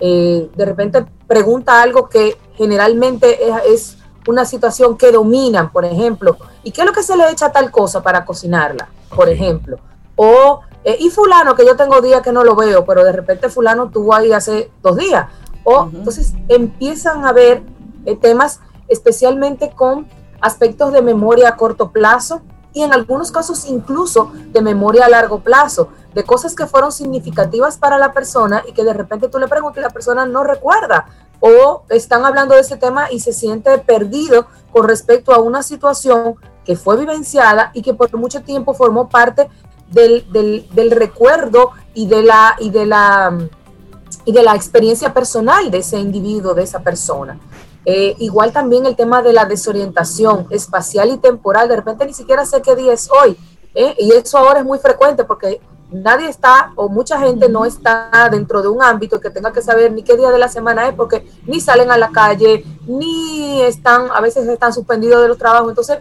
[0.00, 6.70] Eh, de repente pregunta algo que generalmente es, una situación que dominan, por ejemplo, ¿y
[6.70, 8.88] qué es lo que se le echa a tal cosa para cocinarla?
[9.08, 9.78] Por ejemplo
[10.16, 13.48] o, eh, y fulano, que yo tengo días que no lo veo, pero de repente
[13.48, 15.26] fulano estuvo ahí hace dos días.
[15.64, 17.62] O entonces empiezan a ver
[18.04, 20.08] eh, temas especialmente con
[20.40, 22.42] aspectos de memoria a corto plazo
[22.74, 27.78] y en algunos casos incluso de memoria a largo plazo, de cosas que fueron significativas
[27.78, 31.06] para la persona y que de repente tú le preguntas y la persona no recuerda
[31.40, 36.36] o están hablando de ese tema y se siente perdido con respecto a una situación
[36.64, 39.50] que fue vivenciada y que por mucho tiempo formó parte
[39.92, 43.38] del, recuerdo y de, la, y, de la,
[44.24, 47.38] y de la experiencia personal de ese individuo, de esa persona.
[47.84, 52.46] Eh, igual también el tema de la desorientación espacial y temporal, de repente ni siquiera
[52.46, 53.36] sé qué día es hoy,
[53.74, 53.94] ¿eh?
[53.98, 55.60] y eso ahora es muy frecuente porque
[55.92, 59.92] nadie está o mucha gente no está dentro de un ámbito que tenga que saber
[59.92, 64.08] ni qué día de la semana es porque ni salen a la calle, ni están,
[64.12, 65.68] a veces están suspendidos de los trabajos.
[65.68, 65.98] Entonces,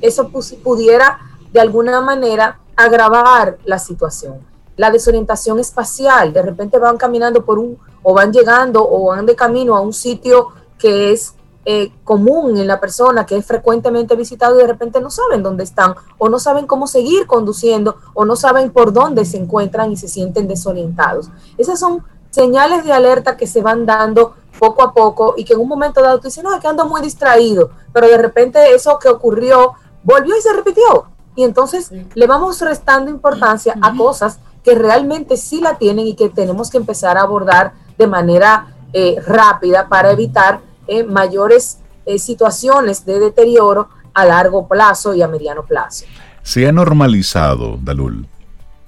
[0.00, 1.18] eso pudiera
[1.52, 4.38] de alguna manera agravar la situación.
[4.76, 9.36] La desorientación espacial, de repente van caminando por un, o van llegando o van de
[9.36, 11.34] camino a un sitio que es
[11.66, 15.64] eh, común en la persona, que es frecuentemente visitado y de repente no saben dónde
[15.64, 19.96] están o no saben cómo seguir conduciendo o no saben por dónde se encuentran y
[19.96, 21.30] se sienten desorientados.
[21.56, 25.60] Esas son señales de alerta que se van dando poco a poco y que en
[25.60, 28.98] un momento dado tú dices, no, es que ando muy distraído, pero de repente eso
[28.98, 31.06] que ocurrió volvió y se repitió.
[31.36, 36.28] Y entonces le vamos restando importancia a cosas que realmente sí la tienen y que
[36.28, 43.04] tenemos que empezar a abordar de manera eh, rápida para evitar eh, mayores eh, situaciones
[43.04, 46.06] de deterioro a largo plazo y a mediano plazo.
[46.42, 48.26] Se ha normalizado, Dalul,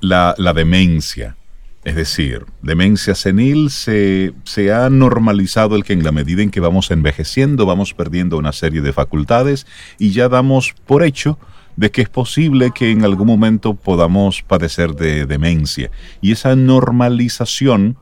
[0.01, 1.37] la, demencia.
[1.85, 6.61] Es decir, demencia senil se, se, ha normalizado el que en la medida en que
[6.61, 9.67] vamos envejeciendo vamos perdiendo una serie de facultades
[9.99, 11.39] y ya damos por hecho
[11.77, 15.91] de que es posible que en algún momento podamos padecer de demencia.
[16.21, 17.97] Y esa normalización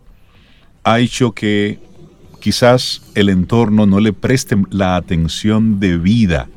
[0.84, 1.80] ha hecho que
[2.40, 6.48] quizás el entorno no le preste la atención debida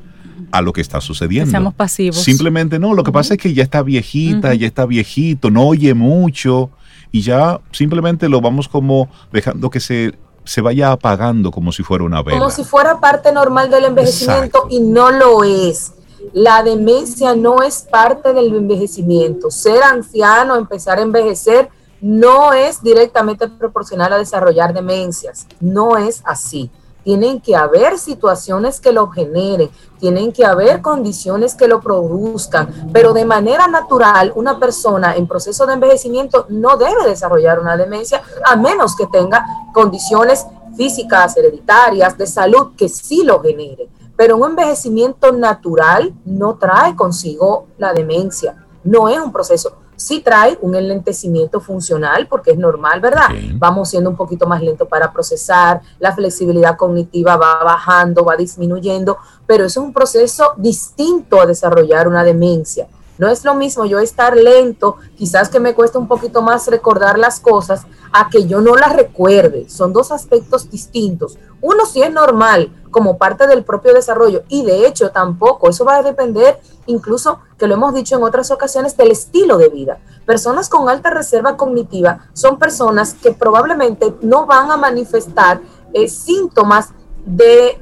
[0.51, 1.47] a lo que está sucediendo.
[1.47, 2.17] Estamos pasivos.
[2.17, 5.93] Simplemente no, lo que pasa es que ya está viejita, ya está viejito, no oye
[5.93, 6.69] mucho
[7.11, 12.03] y ya simplemente lo vamos como dejando que se, se vaya apagando como si fuera
[12.03, 12.39] una vela.
[12.39, 15.93] Como si fuera parte normal del envejecimiento y no lo es.
[16.33, 19.49] La demencia no es parte del envejecimiento.
[19.49, 21.69] Ser anciano, empezar a envejecer,
[22.01, 26.69] no es directamente proporcional a desarrollar demencias, no es así.
[27.03, 33.13] Tienen que haber situaciones que lo generen, tienen que haber condiciones que lo produzcan, pero
[33.13, 38.57] de manera natural una persona en proceso de envejecimiento no debe desarrollar una demencia a
[38.57, 43.96] menos que tenga condiciones físicas, hereditarias, de salud que sí lo generen.
[44.17, 50.57] Pero un envejecimiento natural no trae consigo la demencia, no es un proceso sí trae
[50.61, 53.29] un enlentecimiento funcional, porque es normal, ¿verdad?
[53.55, 59.17] Vamos siendo un poquito más lento para procesar, la flexibilidad cognitiva va bajando, va disminuyendo,
[59.45, 62.87] pero eso es un proceso distinto a desarrollar una demencia.
[63.17, 67.17] No es lo mismo yo estar lento, quizás que me cueste un poquito más recordar
[67.17, 69.69] las cosas, a que yo no las recuerde.
[69.69, 71.37] Son dos aspectos distintos.
[71.61, 75.69] Uno sí es normal como parte del propio desarrollo y de hecho tampoco.
[75.69, 79.69] Eso va a depender incluso, que lo hemos dicho en otras ocasiones, del estilo de
[79.69, 79.99] vida.
[80.25, 85.61] Personas con alta reserva cognitiva son personas que probablemente no van a manifestar
[85.93, 86.89] eh, síntomas
[87.25, 87.77] de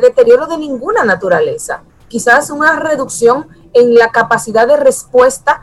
[0.00, 1.82] deterioro de ninguna naturaleza.
[2.06, 5.62] Quizás una reducción en la capacidad de respuesta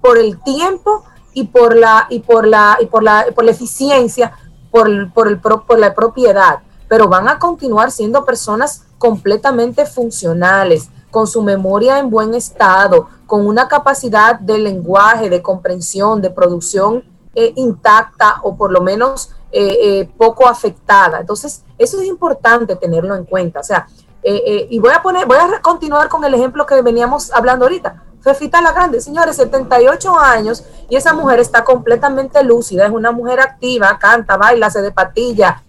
[0.00, 4.32] por el tiempo y por la y por la y por la por la eficiencia
[4.70, 6.60] por, por el por la propiedad.
[6.88, 13.46] Pero van a continuar siendo personas completamente funcionales con su memoria en buen estado con
[13.46, 19.78] una capacidad de lenguaje de comprensión de producción eh, intacta o por lo menos eh,
[19.82, 21.20] eh, poco afectada.
[21.20, 23.60] Entonces eso es importante tenerlo en cuenta.
[23.60, 23.86] O sea
[24.24, 28.62] y voy a poner voy a continuar con el ejemplo que veníamos hablando ahorita Fefita
[28.62, 33.98] la Grande, señores, 78 años y esa mujer está completamente lúcida, es una mujer activa,
[33.98, 35.62] canta, baila, se de patilla.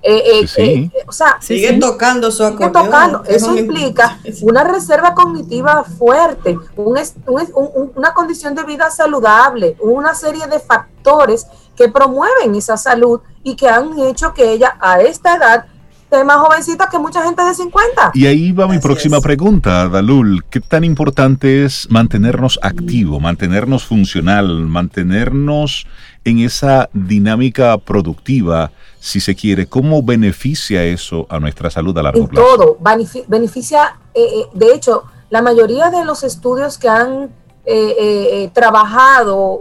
[0.00, 2.72] Eh, eh, eh, o sea, sigue tocando su acordeón.
[2.72, 3.24] Tocando.
[3.26, 11.46] Eso implica una reserva cognitiva fuerte, una condición de vida saludable, una serie de factores
[11.76, 15.66] que promueven esa salud y que han hecho que ella a esta edad
[16.24, 18.12] más jovencita que mucha gente de 50.
[18.14, 20.44] Y ahí va mi próxima pregunta, Dalul.
[20.44, 25.86] ¿Qué tan importante es mantenernos activo, mantenernos funcional, mantenernos
[26.24, 29.66] en esa dinámica productiva, si se quiere?
[29.66, 32.46] ¿Cómo beneficia eso a nuestra salud a largo plazo?
[32.56, 32.78] Todo,
[33.28, 37.30] beneficia, eh, eh, de hecho, la mayoría de los estudios que han
[37.66, 39.60] eh, trabajado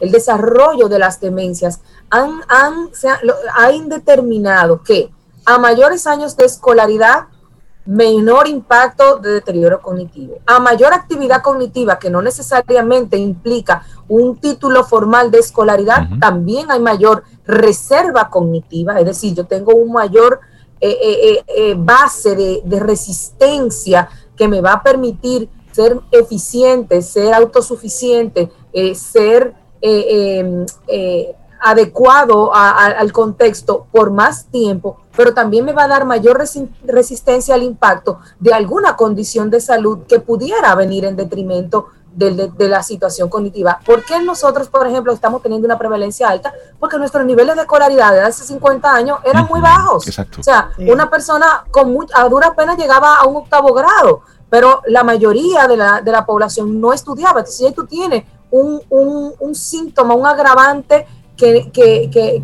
[0.00, 1.80] el desarrollo de las demencias
[2.10, 5.10] han, han, determinado que
[5.44, 7.26] a mayores años de escolaridad,
[7.86, 10.36] menor impacto de deterioro cognitivo.
[10.44, 16.80] A mayor actividad cognitiva, que no necesariamente implica un título formal de escolaridad, también hay
[16.80, 20.40] mayor reserva cognitiva, es decir, yo tengo un mayor
[20.80, 27.34] eh, eh, eh, base de, de, resistencia que me va a permitir ser eficiente, ser
[27.34, 28.52] autosuficiente,
[28.94, 30.66] ser em,
[31.60, 36.42] adecuado al contexto por más tiempo, pero también me va a dar mayor
[36.84, 42.82] resistencia al impacto de alguna condición de salud que pudiera venir en detrimento de, la
[42.82, 43.78] situación cognitiva.
[43.84, 46.52] ¿Por qué nosotros, por ejemplo, estamos teniendo una prevalencia alta?
[46.78, 50.06] Porque nuestros niveles de escolaridad de hace 50 años eran muy bajos.
[50.06, 50.40] Exacto.
[50.40, 55.04] O sea, una persona con a duras penas llegaba a un octavo grado, pero la
[55.04, 57.40] mayoría de la, de la población no estudiaba.
[57.40, 61.06] Entonces, si tú tienes un, un, un síntoma, un agravante
[61.36, 62.42] que, que, que,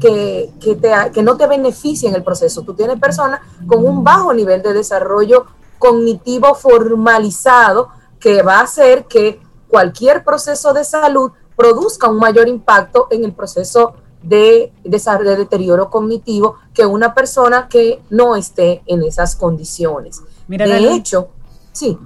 [0.61, 2.63] que, te, que no te beneficia en el proceso.
[2.63, 5.47] Tú tienes personas con un bajo nivel de desarrollo
[5.79, 7.89] cognitivo formalizado
[8.21, 13.33] que va a hacer que cualquier proceso de salud produzca un mayor impacto en el
[13.33, 20.23] proceso de, de, deterioro cognitivo que una persona que no esté en esas condiciones.
[20.49, 21.29] Mira, de hecho,
[21.73, 21.99] sí.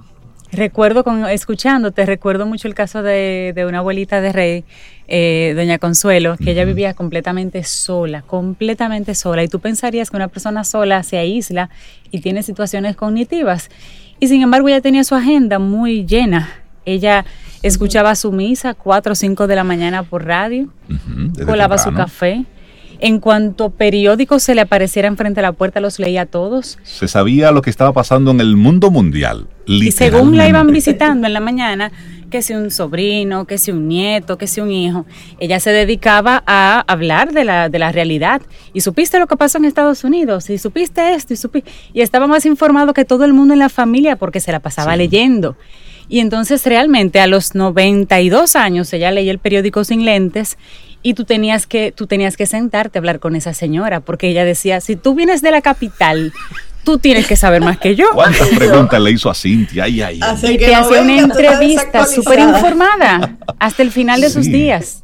[0.51, 4.63] Recuerdo, con, escuchándote, recuerdo mucho el caso de, una abuelita de Rey,
[5.07, 9.43] eh, doña Consuelo, que ella vivía completamente sola, completamente sola.
[9.43, 11.69] Y tú pensarías que una persona sola se aísla
[12.09, 13.69] y tiene situaciones cognitivas.
[14.19, 16.49] Y sin embargo, ella tenía su agenda muy llena.
[16.85, 17.25] Ella
[17.61, 20.69] escuchaba su misa 4 o 5 de la mañana por radio,
[21.45, 22.45] colaba su café.
[23.01, 26.77] En cuanto periódicos se le aparecieran frente a la puerta, los leía todos.
[26.83, 29.47] Se sabía lo que estaba pasando en el mundo mundial.
[29.65, 31.91] Y según la iban visitando en la mañana,
[32.29, 35.05] que si un sobrino, que si un nieto, que si un hijo,
[35.39, 38.41] ella se dedicaba a hablar de la, de la realidad.
[38.73, 41.71] Y supiste lo que pasó en Estados Unidos, y supiste esto, y supiste.
[41.93, 44.95] Y estaba más informado que todo el mundo en la familia porque se la pasaba
[44.95, 45.55] leyendo.
[46.09, 50.57] Y entonces realmente a los 92 años ella leía el periódico sin lentes
[51.01, 54.45] y tú tenías que tú tenías que sentarte a hablar con esa señora porque ella
[54.45, 56.33] decía, si tú vienes de la capital,
[56.83, 58.07] tú tienes que saber más que yo.
[58.13, 59.85] ¿Cuántas preguntas le hizo a Cintia?
[59.85, 65.03] Ay, ay, Y te hacía una entrevista súper informada hasta el final de sus días.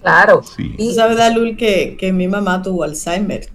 [0.00, 0.42] Claro.
[0.78, 3.48] Y sabes, Dalul, que, que mi mamá tuvo Alzheimer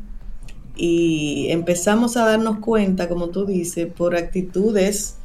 [0.75, 5.15] y empezamos a darnos cuenta, como tú dices, por actitudes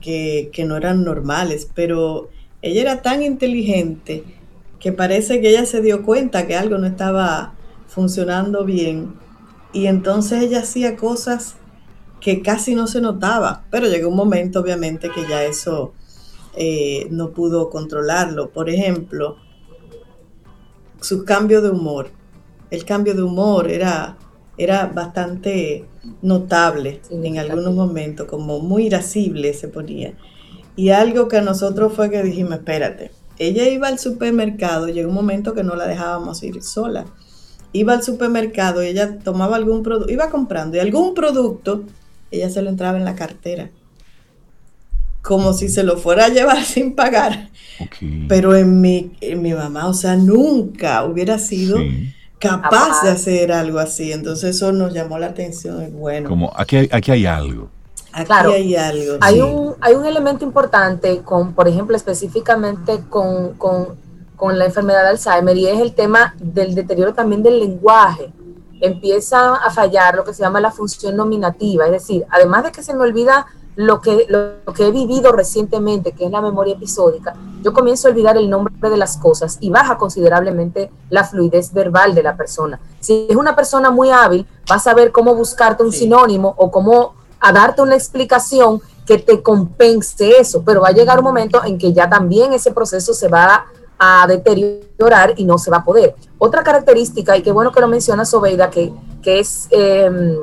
[0.00, 2.30] que, no eran normales, pero
[2.62, 4.24] ella era tan inteligente
[4.82, 7.54] que parece que ella se dio cuenta que algo no estaba
[7.86, 9.14] funcionando bien
[9.72, 11.54] y entonces ella hacía cosas
[12.20, 15.92] que casi no se notaba, pero llegó un momento obviamente que ya eso
[16.54, 18.50] eh, no pudo controlarlo.
[18.50, 19.36] Por ejemplo,
[21.00, 22.10] su cambio de humor.
[22.70, 24.16] El cambio de humor era
[24.58, 25.86] era bastante
[26.20, 30.14] notable en algunos momentos, como muy irascible se ponía.
[30.76, 33.10] Y algo que a nosotros fue que dijimos, espérate,
[33.46, 37.06] ella iba al supermercado, llegó un momento que no la dejábamos ir sola.
[37.72, 41.84] Iba al supermercado y ella tomaba algún producto, iba comprando y algún producto,
[42.30, 43.70] ella se lo entraba en la cartera.
[45.22, 47.50] Como si se lo fuera a llevar sin pagar.
[48.28, 51.78] Pero en mi, en mi mamá, o sea, nunca hubiera sido
[52.38, 54.12] capaz de hacer algo así.
[54.12, 55.90] Entonces eso nos llamó la atención.
[55.94, 56.28] Bueno.
[56.28, 57.70] Como aquí hay, aquí hay algo.
[58.12, 59.18] Aquí hay algo.
[59.20, 63.96] Hay, un, hay un elemento importante con, por ejemplo, específicamente con, con,
[64.36, 68.32] con la enfermedad de Alzheimer y es el tema del deterioro también del lenguaje.
[68.80, 72.82] Empieza a fallar lo que se llama la función nominativa, es decir, además de que
[72.82, 73.46] se me olvida
[73.76, 78.10] lo que, lo que he vivido recientemente, que es la memoria episódica, yo comienzo a
[78.10, 82.80] olvidar el nombre de las cosas y baja considerablemente la fluidez verbal de la persona.
[83.00, 87.14] Si es una persona muy hábil, vas a ver cómo buscarte un sinónimo o cómo
[87.42, 91.76] a darte una explicación que te compense eso, pero va a llegar un momento en
[91.76, 93.66] que ya también ese proceso se va
[93.98, 96.14] a deteriorar y no se va a poder.
[96.38, 100.38] Otra característica, y qué bueno que lo menciona Sobeida, que, que es eh,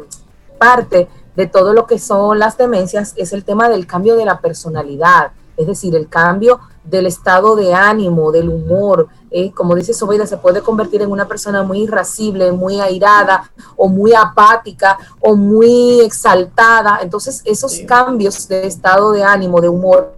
[0.57, 4.41] parte de todo lo que son las demencias es el tema del cambio de la
[4.41, 9.07] personalidad, es decir, el cambio del estado de ánimo, del humor.
[9.29, 13.89] Eh, como dice Sobeida, se puede convertir en una persona muy irascible, muy airada o
[13.89, 16.99] muy apática o muy exaltada.
[17.01, 20.13] Entonces, esos cambios de estado de ánimo, de humor,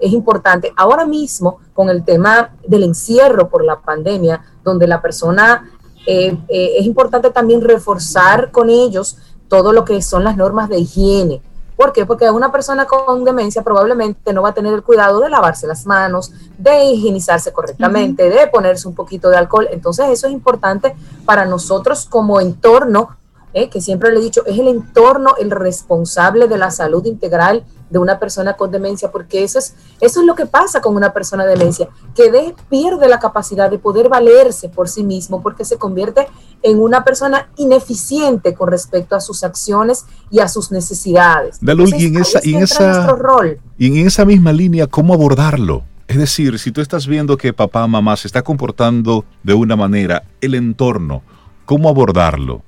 [0.00, 0.72] es importante.
[0.76, 5.70] Ahora mismo, con el tema del encierro por la pandemia, donde la persona
[6.06, 10.78] eh, eh, es importante también reforzar con ellos todo lo que son las normas de
[10.78, 11.42] higiene.
[11.76, 12.06] ¿Por qué?
[12.06, 15.84] Porque una persona con demencia probablemente no va a tener el cuidado de lavarse las
[15.84, 19.68] manos, de higienizarse correctamente, de ponerse un poquito de alcohol.
[19.70, 23.16] Entonces eso es importante para nosotros como entorno,
[23.52, 23.68] ¿eh?
[23.68, 27.98] que siempre le he dicho, es el entorno el responsable de la salud integral de
[27.98, 31.44] una persona con demencia, porque eso es, eso es lo que pasa con una persona
[31.44, 36.26] de demencia, que pierde la capacidad de poder valerse por sí mismo, porque se convierte
[36.62, 41.58] en una persona ineficiente con respecto a sus acciones y a sus necesidades.
[41.60, 43.60] y en esa, y en esa, rol.
[43.78, 45.84] y en esa misma línea, ¿cómo abordarlo?
[46.08, 50.22] Es decir, si tú estás viendo que papá, mamá se está comportando de una manera,
[50.40, 51.22] el entorno,
[51.64, 52.62] ¿cómo abordarlo?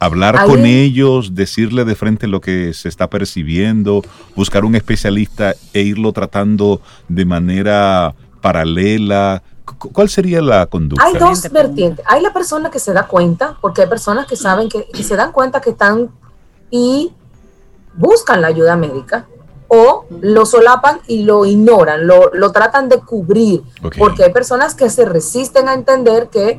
[0.00, 4.02] Hablar con ellos, decirle de frente lo que se está percibiendo,
[4.36, 9.42] buscar un especialista e irlo tratando de manera paralela.
[9.64, 11.04] ¿Cuál sería la conducta?
[11.04, 12.04] Hay dos vertientes.
[12.08, 15.32] Hay la persona que se da cuenta, porque hay personas que saben que, se dan
[15.32, 16.10] cuenta que están
[16.70, 17.12] y
[17.94, 19.26] buscan la ayuda médica
[19.68, 23.62] o lo solapan y lo ignoran, lo, tratan de cubrir,
[23.98, 26.58] porque hay personas que se resisten a entender que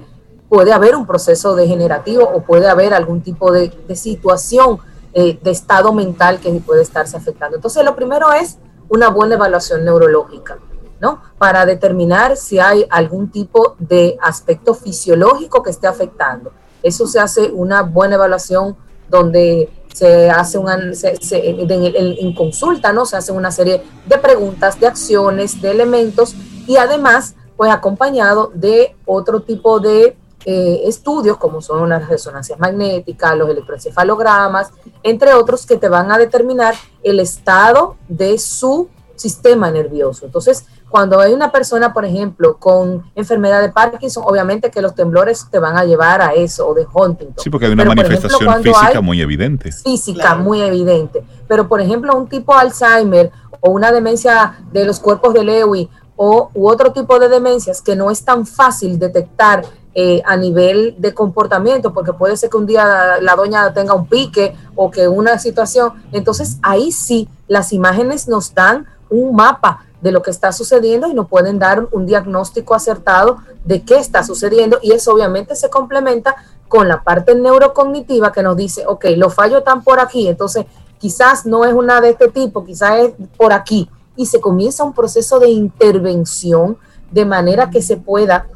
[0.49, 4.79] puede haber un proceso degenerativo o puede haber algún tipo de, situación
[5.13, 7.55] eh, de estado mental que puede estarse afectando.
[7.55, 8.57] Entonces, lo primero es
[8.89, 10.57] una buena evaluación neurológica,
[10.99, 11.21] ¿no?
[11.37, 16.51] Para determinar si hay algún tipo de aspecto fisiológico que esté afectando.
[16.81, 18.75] Eso se hace una buena evaluación
[19.09, 23.05] donde se hace una, en, consulta, ¿no?
[23.05, 26.35] Se hace una serie de preguntas, de acciones, de elementos
[26.67, 33.37] y además, pues acompañado de otro tipo de eh, estudios como son las resonancias magnéticas,
[33.37, 34.71] los electroencefalogramas,
[35.03, 40.25] entre otros que te van a determinar el estado de su sistema nervioso.
[40.25, 45.45] Entonces, cuando hay una persona, por ejemplo, con enfermedad de Parkinson, obviamente que los temblores
[45.51, 47.43] te van a llevar a eso, o de Huntington.
[47.43, 49.71] Sí, porque hay una manifestación física muy evidente.
[49.71, 51.23] Física muy evidente.
[51.47, 56.49] Pero, por ejemplo, un tipo Alzheimer o una demencia de los cuerpos de Lewy o
[56.53, 59.63] u otro tipo de demencias que no es tan fácil detectar
[59.95, 64.05] eh, a nivel de comportamiento, porque puede ser que un día la, doña tenga un
[64.05, 70.11] pique o que una situación, entonces ahí sí las imágenes nos dan un mapa de
[70.11, 74.79] lo que está sucediendo y nos pueden dar un diagnóstico acertado de qué está sucediendo.
[74.81, 76.35] Y eso obviamente se complementa
[76.67, 80.65] con la parte neurocognitiva que nos dice, ok, los fallos están por aquí, entonces
[80.99, 83.89] quizás no es una de este tipo, quizás es por aquí.
[84.15, 86.77] Y se comienza un proceso de intervención
[87.11, 88.47] de manera que se pueda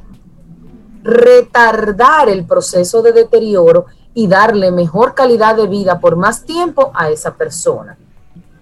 [1.04, 7.10] retardar el proceso de deterioro y darle mejor calidad de vida por más tiempo a
[7.10, 7.98] esa persona.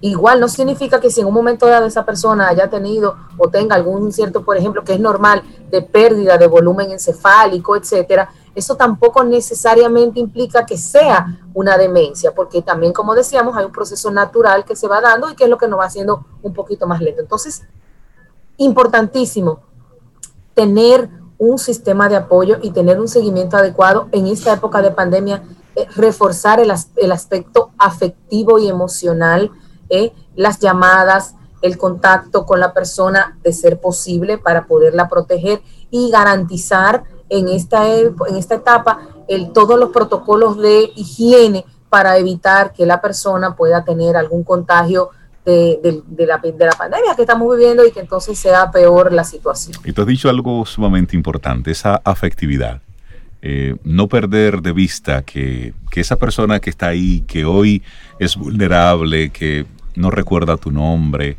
[0.03, 3.75] Igual no significa que si en un momento dado esa persona haya tenido o tenga
[3.75, 9.23] algún cierto, por ejemplo, que es normal, de pérdida de volumen encefálico, etcétera, eso tampoco
[9.23, 14.75] necesariamente implica que sea una demencia, porque también, como decíamos, hay un proceso natural que
[14.75, 17.21] se va dando y que es lo que nos va haciendo un poquito más lento.
[17.21, 17.61] Entonces,
[18.57, 19.59] importantísimo
[20.55, 21.09] tener
[21.41, 25.41] un sistema de apoyo y tener un seguimiento adecuado en esta época de pandemia,
[25.75, 29.49] eh, reforzar el, aspecto afectivo y emocional,
[29.89, 31.33] eh, las llamadas,
[31.63, 37.89] el contacto con la persona de ser posible para poderla proteger y garantizar en esta,
[37.89, 43.83] en esta etapa el, todos los protocolos de higiene para evitar que la persona pueda
[43.83, 45.09] tener algún contagio
[45.45, 49.77] de, la, de, la, pandemia que estamos viviendo y que entonces sea peor la situación.
[49.83, 52.81] Y tú has dicho algo sumamente importante, esa afectividad.
[53.41, 57.81] Eh, no perder de vista que, esa persona que está ahí, que hoy
[58.19, 59.65] es vulnerable, que
[59.95, 61.37] no recuerda tu nombre,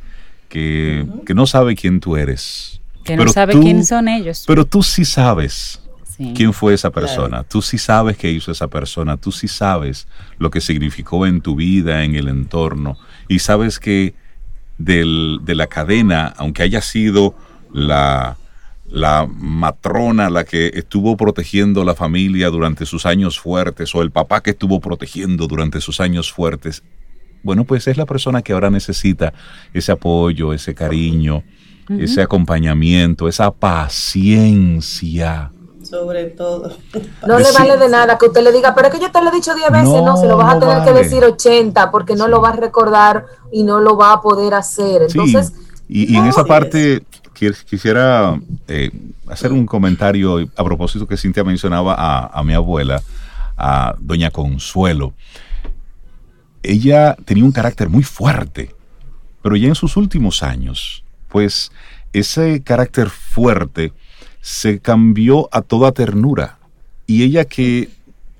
[0.49, 2.81] que, no sabe quién tú eres.
[3.05, 4.45] Que no sabe quién son ellos.
[4.47, 5.82] Pero tú sí sabes
[6.17, 7.45] quién fue esa persona.
[7.45, 9.17] Tú sí sabes qué hizo esa persona.
[9.17, 10.07] Tú sí sabes
[10.39, 12.99] lo que significó en tu vida, en el entorno
[13.29, 14.15] y sabes que
[14.79, 17.35] de la cadena, aunque haya sido
[17.73, 18.37] la,
[18.89, 24.43] la matrona la que estuvo protegiendo la familia durante sus años fuertes o el papá
[24.43, 26.83] que estuvo protegiendo durante sus años fuertes,
[27.43, 29.33] bueno, pues es la persona que ahora necesita
[29.73, 31.43] ese apoyo, ese cariño,
[31.89, 34.73] ese acompañamiento, esa paciencia
[35.93, 36.75] sobre todo.
[37.29, 39.29] No le vale de nada que usted le diga, pero es que yo te lo
[39.29, 42.29] he dicho 10 veces, no, se lo vas a tener que decir 80 porque no
[42.29, 45.03] lo va a recordar y no lo va a poder hacer.
[45.03, 45.53] Entonces,
[45.87, 47.05] y, en esa parte
[47.69, 48.91] quisiera eh,
[49.29, 53.03] hacer un comentario a propósito que Cintia mencionaba a, a mi abuela,
[53.59, 55.13] a doña Consuelo.
[56.63, 58.75] Ella tenía un carácter muy fuerte,
[59.43, 61.71] pero ya en sus últimos años, pues
[62.15, 63.93] ese carácter fuerte
[64.43, 66.59] se cambió a toda ternura.
[67.07, 67.89] Y ella que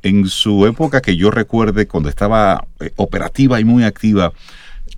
[0.03, 4.33] en su época que yo recuerde, cuando estaba eh, operativa y muy activa,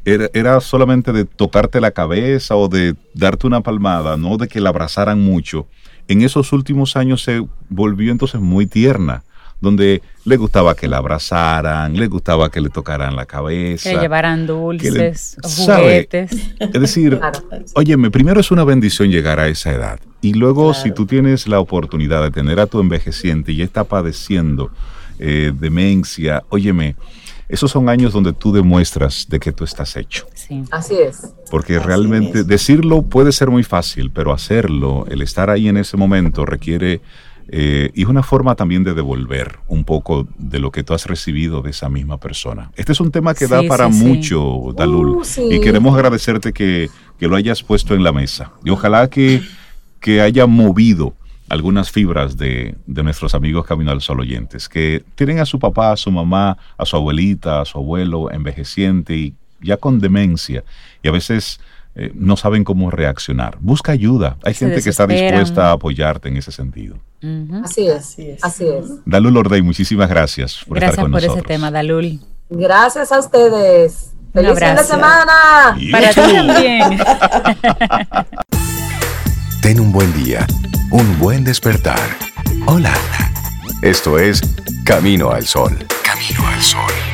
[0.07, 4.69] era, solamente de tocarte la cabeza o de darte una palmada, no de que la
[4.69, 5.67] abrazaran mucho.
[6.09, 9.23] En esos últimos años se volvió entonces muy tierna
[9.61, 13.91] donde le gustaba que la abrazaran, le gustaba que le tocaran la cabeza.
[13.91, 16.31] Que le llevaran dulces, juguetes.
[16.59, 17.21] Es decir,
[17.75, 20.01] óyeme, primero es una bendición llegar a esa edad.
[20.21, 24.71] Y luego, si tú tienes la oportunidad de tener a tu envejeciente y está padeciendo
[25.19, 26.97] eh, demencia, óyeme,
[27.49, 30.27] esos son años donde tú demuestras de que tú estás hecho.
[30.35, 30.65] Sí.
[30.71, 31.35] Así es.
[31.51, 36.47] Porque realmente decirlo puede ser muy fácil, pero hacerlo, el estar ahí en ese momento
[36.47, 37.03] requiere
[37.49, 41.07] Eh, y es una forma también de devolver un poco de lo que tú has
[41.07, 42.71] recibido de esa misma persona.
[42.77, 46.89] Este es un tema que da para mucho, Dalul, uh, y queremos agradecerte que,
[47.19, 48.53] que, lo hayas puesto en la mesa.
[48.65, 49.43] Y ojalá que,
[50.01, 51.15] que haya movido
[51.49, 55.93] algunas fibras de, de, nuestros amigos Camino al Sol oyentes, que tienen a su papá,
[55.93, 60.65] a su mamá, a su abuelita, a su abuelo envejeciente y ya con demencia.
[61.03, 61.61] Y a veces
[61.97, 63.59] eh, no saben cómo reaccionar.
[63.61, 64.37] Busca ayuda.
[64.43, 66.97] Hay gente que está dispuesta a apoyarte en ese sentido.
[67.63, 71.23] así, es, así es, Dalul Ordey, muchísimas gracias por estar con nosotros.
[71.23, 72.21] Gracias por ese tema, Dalul.
[72.51, 74.11] Gracias a ustedes.
[74.33, 75.77] ¡Feliz fin de semana!
[75.93, 76.99] Para ti también.
[79.63, 80.47] Ten un buen día,
[80.91, 82.01] un buen despertar.
[82.67, 82.93] Hola.
[83.85, 84.41] Esto es
[84.85, 85.77] Camino al Sol.
[86.03, 87.14] Camino al Sol.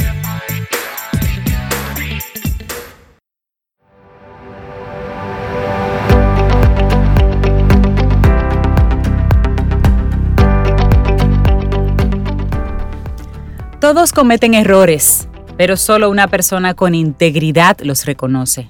[13.80, 15.26] Todos cometen errores,
[15.56, 18.68] pero solo una persona con integridad los reconoce.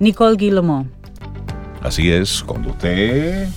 [0.00, 0.86] Nicole Guillemot.
[1.82, 3.48] Así es, cuando usted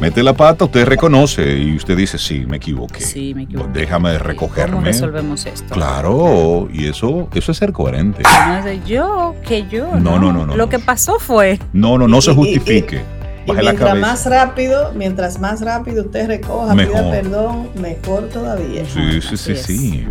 [0.00, 3.02] mete la pata, usted reconoce y usted dice, sí, me equivoqué.
[3.02, 3.70] Sí, me equivoqué.
[3.72, 4.72] Déjame recogerme.
[4.72, 5.72] ¿Cómo resolvemos esto?
[5.72, 8.24] Claro, y eso, eso es ser coherente.
[8.48, 9.94] No es de yo, que yo.
[10.00, 10.44] No, no, no.
[10.44, 11.60] no Lo que pasó fue.
[11.72, 13.00] No, no, no se justifique
[13.46, 18.84] mientras más rápido, mientras más rápido usted recoja, pida perdón, mejor todavía.
[18.86, 20.06] Sí, sí, sí, sí.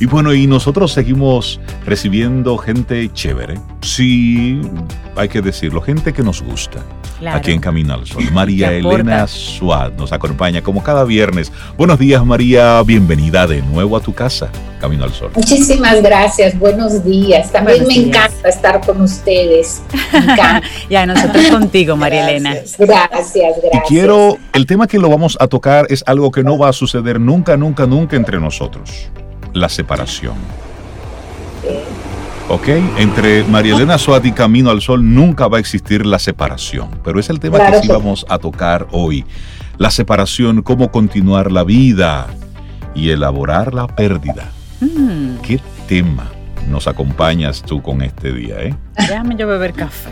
[0.00, 3.58] Y bueno, y nosotros seguimos recibiendo gente chévere.
[3.82, 4.60] Sí,
[5.16, 6.80] hay que decirlo, gente que nos gusta.
[7.28, 8.24] Aquí en Camino al Sol.
[8.32, 11.52] María Elena Suárez nos acompaña como cada viernes.
[11.76, 12.82] Buenos días, María.
[12.82, 14.50] Bienvenida de nuevo a tu casa,
[14.80, 15.30] Camino al Sol.
[15.34, 16.58] Muchísimas gracias.
[16.58, 17.52] Buenos días.
[17.52, 19.82] También me encanta estar con ustedes.
[20.90, 22.54] ya, nosotros contigo, María Elena.
[22.78, 23.72] Gracias, gracias.
[23.72, 26.72] Y quiero, el tema que lo vamos a tocar es algo que no va a
[26.72, 29.10] suceder nunca, nunca, nunca entre nosotros.
[29.52, 30.34] La separación.
[32.48, 32.68] ¿Ok?
[32.98, 37.20] Entre María Elena Suárez y Camino al Sol nunca va a existir la separación, pero
[37.20, 39.24] es el tema que sí vamos a tocar hoy.
[39.78, 42.26] La separación, cómo continuar la vida
[42.94, 44.50] y elaborar la pérdida.
[44.80, 45.36] Mm.
[45.42, 46.30] ¿Qué tema?
[46.70, 48.74] Nos acompañas tú con este día, ¿eh?
[48.96, 50.10] Déjame yo beber café.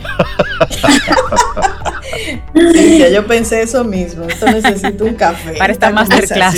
[2.72, 4.24] sí, ya yo pensé eso mismo.
[4.24, 5.54] Esto necesito un café.
[5.56, 6.56] Para esta masterclass.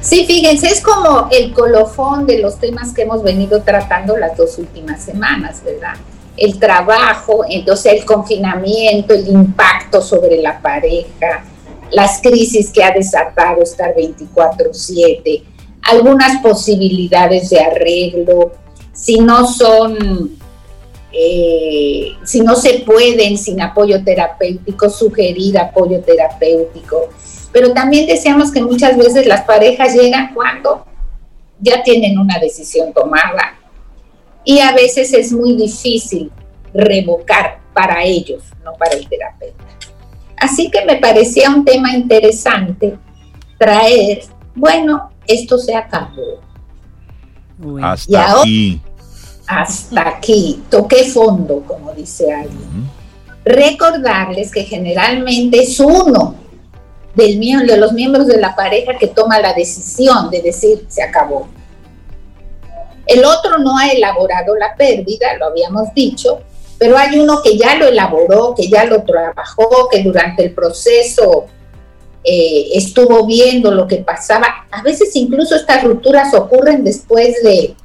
[0.00, 4.58] Sí, fíjense, es como el colofón de los temas que hemos venido tratando las dos
[4.58, 5.94] últimas semanas, ¿verdad?
[6.36, 11.44] El trabajo, entonces el confinamiento, el impacto sobre la pareja,
[11.92, 15.44] las crisis que ha desatado estar 24/7
[15.86, 18.52] algunas posibilidades de arreglo,
[18.92, 20.36] si no son,
[21.12, 27.08] eh, si no se pueden sin apoyo terapéutico, sugerir apoyo terapéutico.
[27.52, 30.84] Pero también deseamos que muchas veces las parejas llegan cuando
[31.60, 33.58] ya tienen una decisión tomada
[34.44, 36.30] y a veces es muy difícil
[36.74, 39.64] revocar para ellos, no para el terapeuta.
[40.36, 42.98] Así que me parecía un tema interesante
[43.58, 44.22] traer,
[44.54, 46.40] bueno, esto se acabó.
[47.82, 48.80] Hasta aquí.
[49.46, 50.62] Hasta aquí.
[50.70, 52.90] Toqué fondo, como dice alguien.
[53.44, 56.34] Recordarles que generalmente es uno
[57.14, 61.48] del, de los miembros de la pareja que toma la decisión de decir se acabó.
[63.06, 66.40] El otro no ha elaborado la pérdida, lo habíamos dicho,
[66.78, 71.46] pero hay uno que ya lo elaboró, que ya lo trabajó, que durante el proceso
[72.28, 74.66] eh, estuvo viendo lo que pasaba.
[74.72, 77.76] A veces incluso estas rupturas ocurren después de,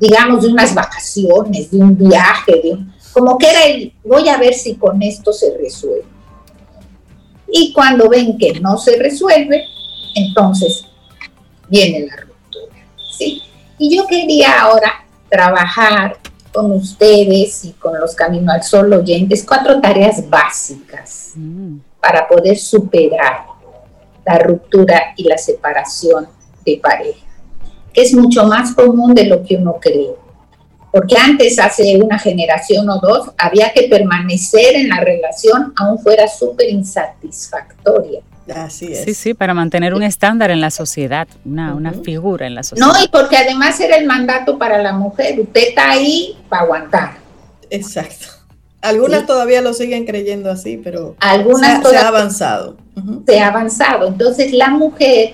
[0.00, 2.78] digamos, de unas vacaciones, de un viaje, de
[3.12, 6.02] como que era el, voy a ver si con esto se resuelve.
[7.46, 9.62] Y cuando ven que no se resuelve,
[10.16, 10.86] entonces
[11.68, 12.74] viene la ruptura.
[13.16, 13.42] ¿sí?
[13.78, 16.18] Y yo quería ahora trabajar
[16.52, 21.76] con ustedes y con los Camino al Sol oyentes cuatro tareas básicas mm.
[22.00, 23.53] para poder superar
[24.24, 26.26] la ruptura y la separación
[26.64, 27.26] de pareja,
[27.92, 30.10] que es mucho más común de lo que uno cree.
[30.90, 36.28] Porque antes, hace una generación o dos, había que permanecer en la relación aún fuera
[36.28, 38.20] súper insatisfactoria.
[38.54, 39.04] Así es.
[39.04, 42.92] Sí, sí, para mantener un estándar en la sociedad, una, una figura en la sociedad.
[42.92, 47.16] No, y porque además era el mandato para la mujer, usted está ahí para aguantar.
[47.70, 48.43] Exacto.
[48.84, 52.76] Algunas todavía lo siguen creyendo así, pero Algunas se, ha avanzado.
[53.26, 54.08] Se ha avanzado.
[54.08, 55.32] Entonces la mujer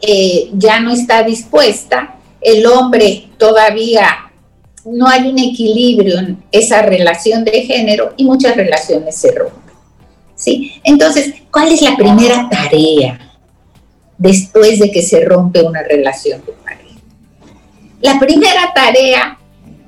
[0.00, 4.32] eh, ya no está dispuesta, el hombre todavía
[4.84, 9.74] no hay un equilibrio en esa relación de género y muchas relaciones se rompen.
[10.34, 10.72] ¿Sí?
[10.82, 13.38] Entonces, ¿cuál es la primera tarea
[14.18, 17.00] después de que se rompe una relación de pareja?
[18.00, 19.38] La primera tarea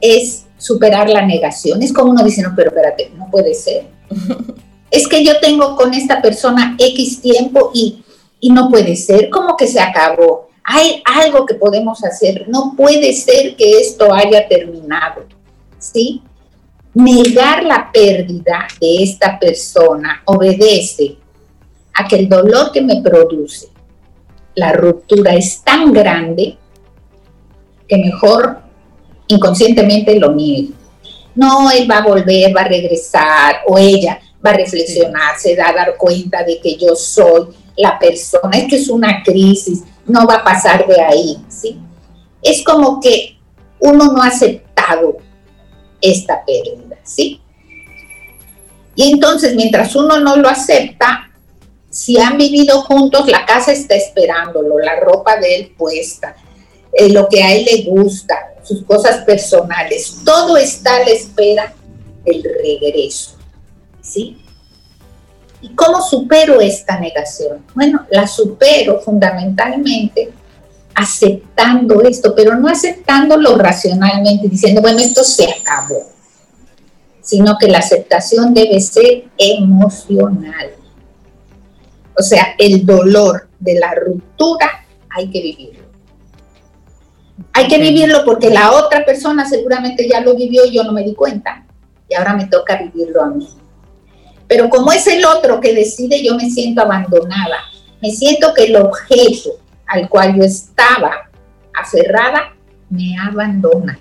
[0.00, 1.82] es superar la negación.
[1.82, 3.86] Es como uno dice, no, pero espérate, no puede ser.
[4.90, 8.02] es que yo tengo con esta persona X tiempo y,
[8.40, 9.30] y no puede ser.
[9.30, 10.48] ¿Cómo que se acabó?
[10.64, 12.46] Hay algo que podemos hacer.
[12.48, 15.24] No puede ser que esto haya terminado.
[15.78, 16.22] ¿Sí?
[16.92, 21.16] Negar la pérdida de esta persona obedece
[21.94, 23.68] a que el dolor que me produce
[24.54, 26.58] la ruptura es tan grande
[27.86, 28.67] que mejor
[29.28, 30.74] inconscientemente lo niego.
[31.34, 35.68] No, él va a volver, va a regresar, o ella va a reflexionar, se da
[35.68, 38.56] a dar cuenta de que yo soy la persona.
[38.56, 41.78] Esto es una crisis, no va a pasar de ahí, ¿sí?
[42.42, 43.36] Es como que
[43.78, 45.18] uno no ha aceptado
[46.00, 47.40] esta pérdida, ¿sí?
[48.94, 51.30] Y entonces, mientras uno no lo acepta,
[51.88, 56.36] si han vivido juntos, la casa está esperándolo, la ropa de él puesta,
[56.92, 61.74] eh, lo que a él le gusta, sus cosas personales, todo está a la espera
[62.24, 63.36] del regreso.
[64.02, 64.42] ¿Sí?
[65.62, 67.64] ¿Y cómo supero esta negación?
[67.74, 70.30] Bueno, la supero fundamentalmente
[70.94, 76.10] aceptando esto, pero no aceptándolo racionalmente, diciendo, bueno, esto se acabó,
[77.22, 80.70] sino que la aceptación debe ser emocional.
[82.18, 84.84] O sea, el dolor de la ruptura
[85.16, 85.77] hay que vivirlo.
[87.52, 91.02] Hay que vivirlo porque la otra persona seguramente ya lo vivió y yo no me
[91.02, 91.64] di cuenta.
[92.08, 93.48] Y ahora me toca vivirlo a mí.
[94.46, 97.58] Pero como es el otro que decide, yo me siento abandonada.
[98.00, 99.50] Me siento que el objeto
[99.86, 101.28] al cual yo estaba
[101.74, 102.54] aferrada
[102.90, 103.98] me abandona.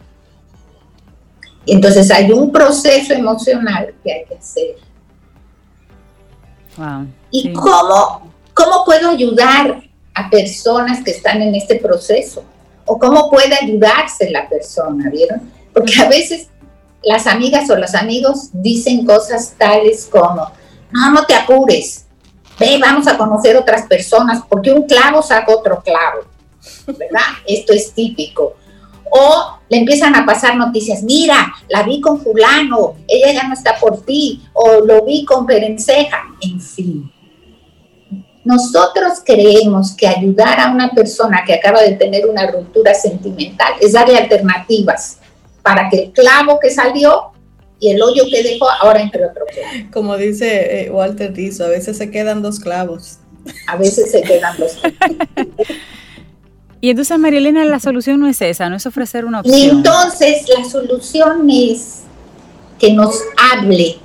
[1.66, 4.76] Y entonces hay un proceso emocional que hay que hacer.
[7.32, 9.82] ¿Y cómo, cómo puedo ayudar
[10.14, 12.44] a personas que están en este proceso?
[12.88, 15.52] O cómo puede ayudarse la persona, ¿vieron?
[15.74, 16.48] Porque a veces
[17.04, 20.50] las amigas o los amigos dicen cosas tales como,
[20.92, 22.06] no, no te apures,
[22.60, 26.22] ve, vamos a conocer otras personas, porque un clavo saca otro clavo,
[26.88, 27.22] ¿verdad?
[27.46, 28.56] Esto es típico.
[29.10, 33.78] O le empiezan a pasar noticias, mira, la vi con fulano, ella ya no está
[33.78, 37.12] por ti, o lo vi con perenceja, en fin
[38.48, 43.92] nosotros creemos que ayudar a una persona que acaba de tener una ruptura sentimental es
[43.92, 45.18] darle alternativas
[45.62, 47.32] para que el clavo que salió
[47.78, 49.90] y el hoyo que dejó ahora entre otro clavo.
[49.92, 53.18] Como dice eh, Walter Rizzo, a veces se quedan dos clavos.
[53.68, 54.98] A veces se quedan dos clavos.
[56.82, 59.58] y entonces, Marielena, la solución no es esa, no es ofrecer una opción.
[59.60, 62.04] Y entonces la solución es
[62.80, 63.20] que nos
[63.52, 63.98] hable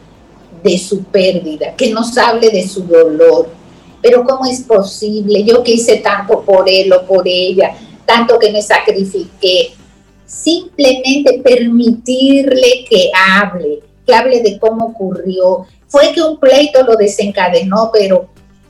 [0.64, 3.61] de su pérdida, que nos hable de su dolor,
[4.02, 5.44] pero ¿cómo es posible?
[5.44, 7.74] Yo que hice tanto por él o por ella,
[8.04, 9.74] tanto que me sacrifiqué.
[10.26, 15.66] Simplemente permitirle que hable, que hable de cómo ocurrió.
[15.86, 18.28] Fue que un pleito lo desencadenó, pero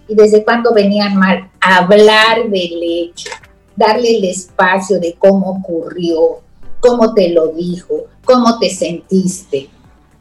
[0.09, 1.51] ¿y desde cuándo venían mal?
[1.61, 3.31] Hablar del hecho,
[3.77, 6.41] darle el espacio de cómo ocurrió,
[6.81, 9.69] cómo te lo dijo, cómo te sentiste,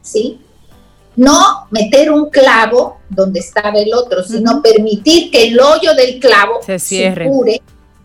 [0.00, 0.40] ¿sí?
[1.16, 6.60] No meter un clavo donde estaba el otro, sino permitir que el hoyo del clavo
[6.64, 7.26] se, cierre.
[7.26, 7.60] cure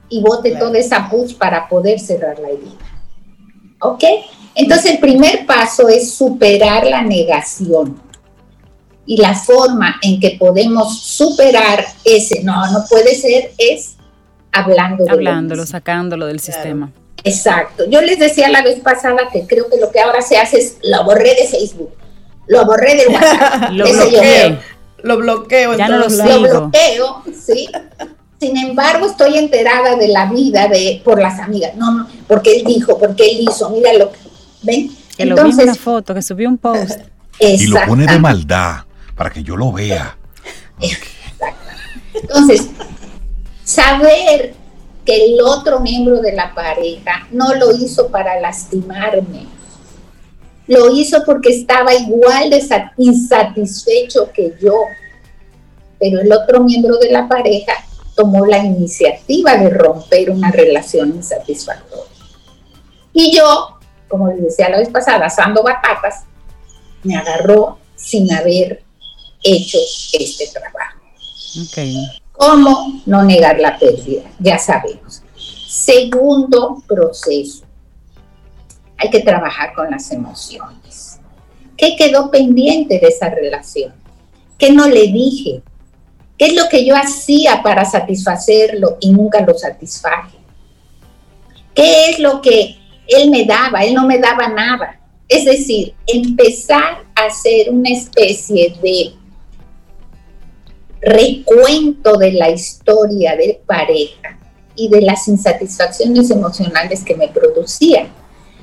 [0.10, 2.78] y bote toda esa pus para poder cerrar la herida.
[3.80, 4.04] ¿Ok?
[4.56, 8.02] Entonces el primer paso es superar la negación.
[9.06, 13.96] Y la forma en que podemos superar ese no, no puede ser, es
[14.52, 15.06] hablando.
[15.10, 16.92] Hablándolo, sacándolo del sistema.
[17.24, 17.86] Exacto.
[17.90, 20.78] Yo les decía la vez pasada que creo que lo que ahora se hace es
[20.84, 21.94] lo borré de Facebook
[22.48, 23.70] lo borré de WhatsApp.
[23.72, 24.58] lo, bloqueo,
[25.04, 25.78] lo bloqueo.
[25.78, 27.70] Ya no lo, lo bloqueo, sí.
[28.40, 31.76] Sin embargo, estoy enterada de la vida de por las amigas.
[31.76, 34.20] No, no, porque él dijo, porque él hizo, mira lo que.
[34.62, 34.90] ¿Ven?
[35.16, 37.00] Que Entonces, lo vi en una foto, que subió un post.
[37.40, 38.78] Y lo pone de maldad
[39.16, 40.18] para que yo lo vea.
[42.14, 42.68] Entonces,
[43.64, 44.56] saber
[45.06, 49.46] que el otro miembro de la pareja no lo hizo para lastimarme,
[50.68, 52.64] lo hizo porque estaba igual de
[52.98, 54.74] insatisfecho que yo.
[56.00, 57.74] Pero el otro miembro de la pareja
[58.16, 62.06] tomó la iniciativa de romper una relación insatisfactoria.
[63.14, 66.26] Y yo, como les decía la vez pasada, asando batatas,
[67.04, 68.84] me agarró sin haber
[69.44, 69.78] hecho
[70.14, 71.00] este trabajo.
[72.34, 74.30] ¿Cómo no negar la pérdida?
[74.40, 75.24] Ya sabemos.
[75.68, 77.64] Segundo proceso,
[78.98, 81.20] hay que trabajar con las emociones.
[81.76, 83.94] ¿Qué quedó pendiente de esa relación?
[84.58, 85.62] ¿Qué no le dije?
[86.38, 90.38] ¿Qué es lo que yo hacía para satisfacerlo y nunca lo satisfaje?
[91.74, 92.78] ¿Qué es lo que
[93.08, 93.84] él me daba?
[93.84, 95.00] Él no me daba nada.
[95.28, 99.14] Es decir, empezar a hacer una especie de
[101.02, 104.38] recuento de la historia de pareja
[104.76, 108.08] y de las insatisfacciones emocionales que me producía.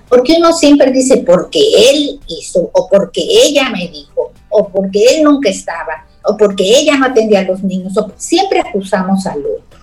[0.08, 5.24] Porque uno siempre dice, porque él hizo, o porque ella me dijo, o porque él
[5.24, 9.80] nunca estaba, o porque ella no atendía a los niños, o siempre acusamos al otro.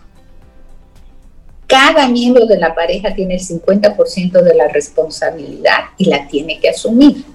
[1.67, 6.69] Cada miembro de la pareja tiene el 50% de la responsabilidad y la tiene que
[6.69, 7.25] asumir.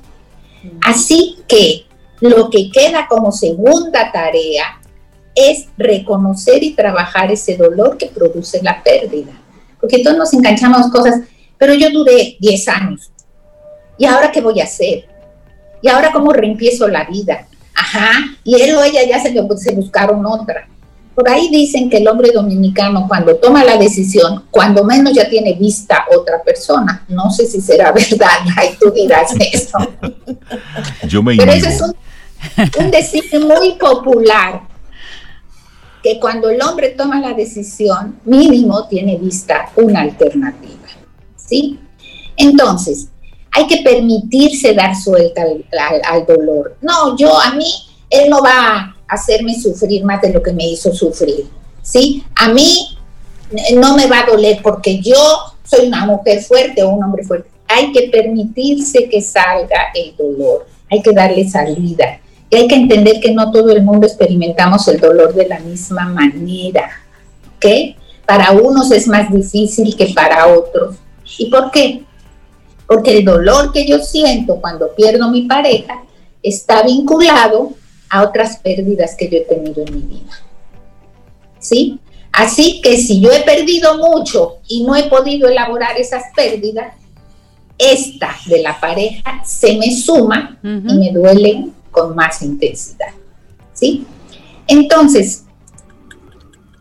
[0.83, 1.87] Así que
[2.21, 4.81] lo que queda como segunda tarea
[5.35, 9.33] es reconocer y trabajar ese dolor que produce la pérdida.
[9.81, 11.21] Porque todos nos enganchamos cosas,
[11.59, 13.11] pero yo duré 10 años.
[13.99, 15.07] ¿Y ahora qué voy a hacer?
[15.83, 17.47] ¿Y ahora cómo reempiezo la vida?
[17.75, 18.11] Ajá,
[18.43, 20.69] y él o ella ya se, se buscaron otra.
[21.15, 25.55] Por ahí dicen que el hombre dominicano cuando toma la decisión, cuando menos ya tiene
[25.55, 27.05] vista otra persona.
[27.09, 29.79] No sé si será verdad, ahí tú dirás eso.
[31.09, 31.95] Yo me Pero eso es un,
[32.85, 34.63] un decir muy popular
[36.03, 40.86] que cuando el hombre toma la decisión, mínimo tiene vista una alternativa.
[41.47, 41.79] ¿Sí?
[42.37, 43.09] Entonces,
[43.53, 46.77] hay que permitirse dar suelta al, dolor.
[46.83, 47.73] No, yo a mí,
[48.11, 51.47] él no va a hacerme sufrir más de lo que me hizo sufrir.
[51.83, 52.23] ¿Sí?
[52.35, 52.99] A mí
[53.77, 55.17] no me va a doler porque yo
[55.65, 57.49] soy una mujer fuerte o un hombre fuerte.
[57.69, 62.21] Hay que permitirse que salga el dolor, hay que darle salida.
[62.51, 66.07] Y hay que entender que no todo el mundo experimentamos el dolor de la misma
[66.09, 66.91] manera.
[67.57, 67.97] ¿Ok?
[68.27, 70.97] Para unos es más difícil que para otros.
[71.39, 72.05] ¿Y por qué?
[72.87, 76.03] Porque el dolor que yo siento cuando pierdo mi pareja
[76.43, 77.73] está vinculado
[78.09, 80.33] a otras pérdidas que yo he tenido en mi vida.
[81.59, 81.99] ¿Sí?
[82.33, 86.95] Así que si yo he perdido mucho y no he podido elaborar esas pérdidas,
[87.79, 93.09] esta de la pareja se me suma y me duelen con más intensidad.
[93.73, 94.07] ¿Sí?
[94.67, 95.45] Entonces,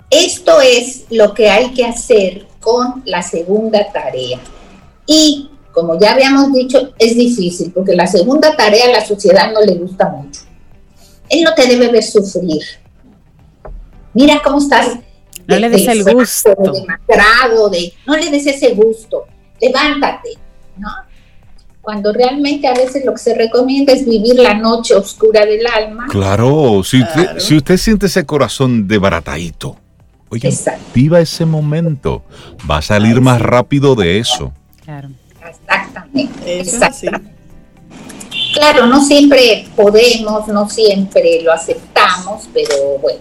[0.09, 4.39] esto es lo que hay que hacer con la segunda tarea.
[5.05, 9.61] Y como ya habíamos dicho, es difícil porque la segunda tarea a la sociedad no
[9.61, 10.41] le gusta mucho.
[11.29, 12.63] Él no te debe ver sufrir.
[14.13, 14.97] Mira cómo estás.
[15.45, 16.55] No le des el gusto.
[17.69, 19.25] De, no le des ese gusto.
[19.61, 20.29] Levántate,
[20.77, 20.89] ¿no?
[21.81, 26.07] cuando realmente a veces lo que se recomienda es vivir la noche oscura del alma.
[26.09, 28.97] Claro, si, Usted, si usted siente ese corazón de
[30.35, 30.53] oye,
[30.93, 32.23] viva ese momento,
[32.69, 34.51] va a salir más rápido de eso.
[34.83, 35.09] Claro.
[35.47, 36.59] Exactamente.
[36.59, 37.35] exactamente.
[38.53, 43.19] Claro, no siempre podemos, no siempre lo aceptamos, pero bueno.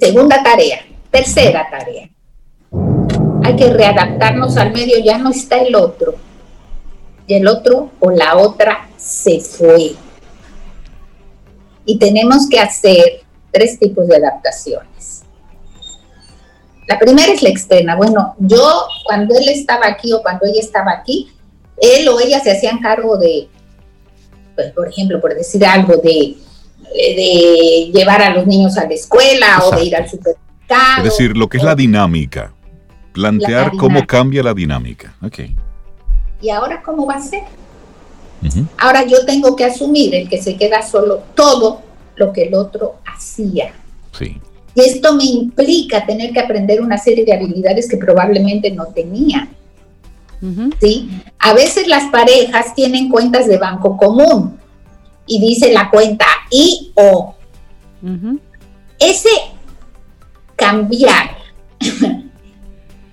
[0.00, 0.80] Segunda tarea.
[1.10, 2.08] Tercera tarea.
[3.42, 6.16] Hay que readaptarnos al medio, ya no está el otro
[7.28, 9.94] y el otro o la otra se fue.
[11.84, 15.17] Y tenemos que hacer tres tipos de adaptaciones.
[16.88, 17.94] La primera es la externa.
[17.96, 21.30] Bueno, yo cuando él estaba aquí o cuando ella estaba aquí,
[21.80, 23.48] él o ella se hacían cargo de,
[24.56, 26.36] pues, por ejemplo, por decir algo, de,
[26.94, 30.98] de llevar a los niños a la escuela o de ir al supermercado.
[30.98, 32.52] Es decir, lo que es la dinámica.
[33.12, 35.14] Plantear cómo cambia la dinámica.
[35.22, 35.56] Okay.
[36.40, 37.42] ¿y ahora cómo va a ser?
[38.78, 41.82] Ahora yo tengo que asumir el que se queda solo todo
[42.16, 43.72] lo que el otro hacía.
[44.16, 44.40] Sí.
[44.78, 49.48] Y esto me implica tener que aprender una serie de habilidades que probablemente no tenía.
[50.80, 51.10] ¿Sí?
[51.40, 54.56] A veces las parejas tienen cuentas de banco común
[55.26, 57.34] y dice la cuenta I o.
[59.00, 59.28] Ese
[60.54, 61.30] cambiar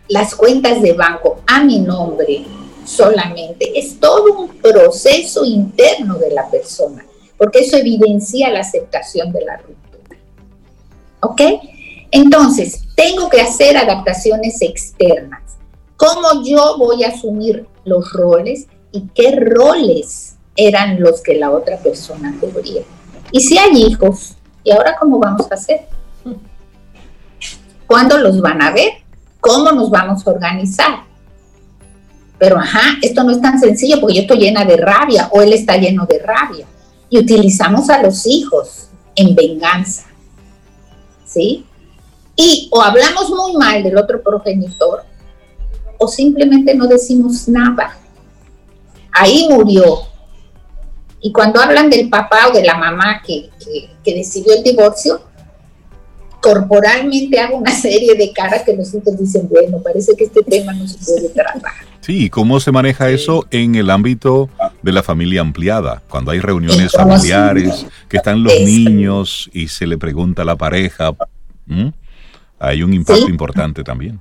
[0.07, 2.45] las cuentas de banco a mi nombre
[2.83, 7.03] solamente, es todo un proceso interno de la persona,
[7.39, 9.84] porque eso evidencia la aceptación de la ruptura.
[11.25, 11.41] ¿Ok?
[12.11, 15.41] Entonces, tengo que hacer adaptaciones externas.
[15.97, 21.77] ¿Cómo yo voy a asumir los roles y qué roles eran los que la otra
[21.77, 22.83] persona cubría?
[23.31, 25.87] Y si hay hijos, ¿y ahora cómo vamos a hacer?
[27.87, 28.93] ¿Cuándo los van a ver?
[29.39, 31.03] ¿Cómo nos vamos a organizar?
[32.37, 35.53] Pero ajá, esto no es tan sencillo porque yo estoy llena de rabia o él
[35.53, 36.65] está lleno de rabia.
[37.09, 40.05] Y utilizamos a los hijos en venganza.
[41.35, 41.65] ¿Sí?
[42.37, 45.03] Y o hablamos muy mal del otro progenitor
[45.97, 47.97] o simplemente no decimos nada.
[49.11, 49.99] Ahí murió.
[51.19, 53.49] Y cuando hablan del papá o de la mamá que,
[54.01, 55.19] que, decidió el divorcio,
[56.41, 60.73] corporalmente hago una serie de caras que los hijos dicen, bueno, parece que este tema
[60.73, 61.71] no se puede tratar.
[62.01, 64.47] Sí, ¿cómo se maneja eso en el ámbito
[64.83, 66.03] de la familia ampliada?
[66.07, 71.15] Cuando hay reuniones familiares, que están los niños y se le pregunta a la pareja,
[72.59, 74.19] hay un impacto importante también.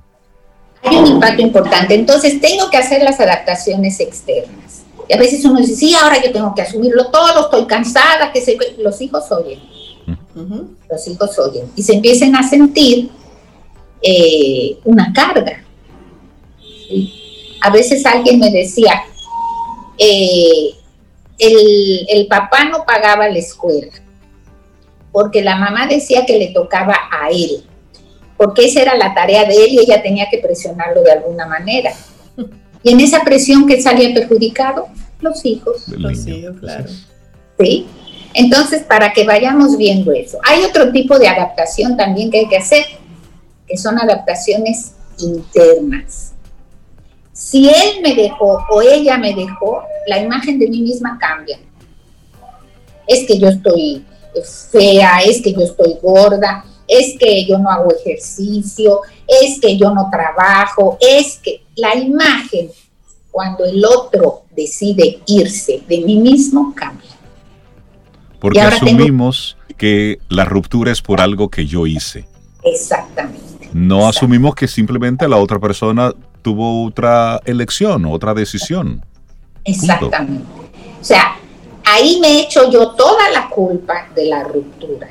[0.83, 4.83] Hay un impacto importante, entonces tengo que hacer las adaptaciones externas.
[5.07, 8.41] Y a veces uno dice, sí, ahora yo tengo que asumirlo todo, estoy cansada, que
[8.41, 8.57] se...
[8.79, 9.59] los hijos oyen.
[10.89, 11.71] Los hijos oyen.
[11.75, 13.09] Y se empiecen a sentir
[14.01, 15.63] eh, una carga.
[17.61, 19.01] A veces alguien me decía,
[19.97, 20.75] eh,
[21.39, 23.91] el, el papá no pagaba la escuela,
[25.11, 27.63] porque la mamá decía que le tocaba a él,
[28.37, 31.91] porque esa era la tarea de él y ella tenía que presionarlo de alguna manera.
[32.83, 34.87] Y en esa presión que salía perjudicado,
[35.19, 35.87] los hijos.
[35.87, 36.85] Los hijos, claro.
[37.59, 37.87] ¿Sí?
[38.35, 40.37] Entonces, para que vayamos viendo eso.
[40.43, 42.85] Hay otro tipo de adaptación también que hay que hacer,
[43.65, 46.33] que son adaptaciones internas.
[47.31, 51.59] Si él me dejó o ella me dejó, la imagen de mí misma cambia.
[53.07, 54.05] Es que yo estoy
[54.69, 59.91] fea, es que yo estoy gorda, es que yo no hago ejercicio, es que yo
[59.91, 62.69] no trabajo, es que la imagen,
[63.31, 67.14] cuando el otro decide irse de mí mismo, cambia.
[68.45, 72.27] Porque asumimos que la ruptura es por algo que yo hice.
[72.61, 73.69] Exactamente.
[73.73, 79.03] No asumimos que simplemente la otra persona tuvo otra elección, otra decisión.
[79.63, 80.45] Exactamente.
[81.01, 81.37] O sea,
[81.85, 85.09] ahí me echo yo toda la culpa de la ruptura.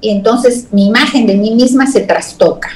[0.00, 2.70] Y entonces mi imagen de mí misma se trastoca.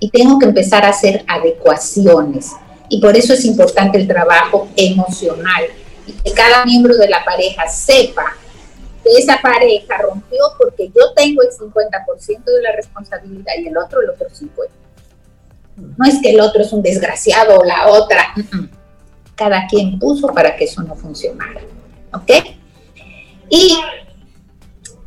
[0.00, 2.50] Y tengo que empezar a hacer adecuaciones.
[2.88, 5.62] Y por eso es importante el trabajo emocional.
[6.08, 8.36] Y que cada miembro de la pareja sepa
[9.04, 14.10] esa pareja rompió porque yo tengo el 50% de la responsabilidad y el otro el
[14.10, 14.68] otro 50%.
[15.76, 18.34] No es que el otro es un desgraciado o la otra.
[19.34, 21.62] Cada quien puso para que eso no funcionara.
[22.12, 22.30] ¿Ok?
[23.48, 23.76] Y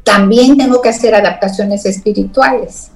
[0.03, 2.91] también tengo que hacer adaptaciones espirituales.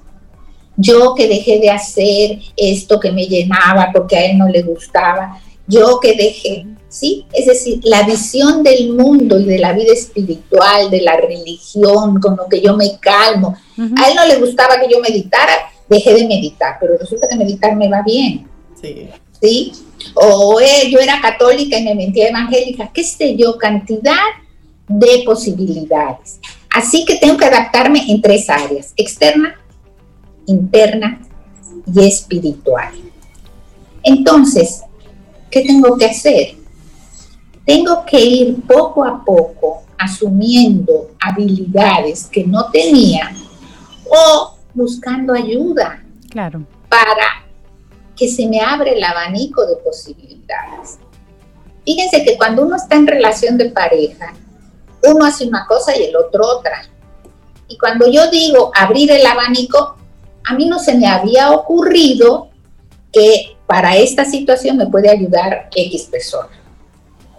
[0.78, 5.42] Yo que dejé de hacer esto que me llenaba porque a él no le gustaba,
[5.68, 7.26] yo que dejé, ¿sí?
[7.32, 12.36] Es decir, la visión del mundo y de la vida espiritual, de la religión, con
[12.36, 13.56] lo que yo me calmo.
[13.78, 15.54] A él no le gustaba que yo meditara,
[15.88, 18.48] dejé de meditar, pero resulta que meditar me va bien.
[18.82, 19.08] Sí.
[19.42, 19.72] ¿Sí?
[20.16, 24.16] O eh, yo era católica y me mentía evangélica, qué sé yo, cantidad
[24.88, 26.40] de posibilidades.
[26.70, 29.56] Así que tengo que adaptarme en tres áreas, externa,
[30.46, 31.22] interna
[31.94, 32.94] y espiritual.
[34.04, 34.82] Entonces,
[35.50, 36.59] ¿qué tengo que hacer?
[37.70, 43.32] Tengo que ir poco a poco asumiendo habilidades que no tenía
[44.10, 46.04] o buscando ayuda.
[46.32, 46.66] Claro.
[46.90, 47.46] Para
[48.18, 50.98] que se me abre el abanico de posibilidades.
[51.86, 54.34] Fíjense que cuando uno está en relación de pareja,
[55.04, 56.90] uno hace una cosa y el otro otra.
[57.68, 59.96] Y cuando yo digo abrir el abanico,
[60.44, 62.50] a mí no se me había ocurrido
[63.14, 66.59] que para esta situación me puede ayudar X persona.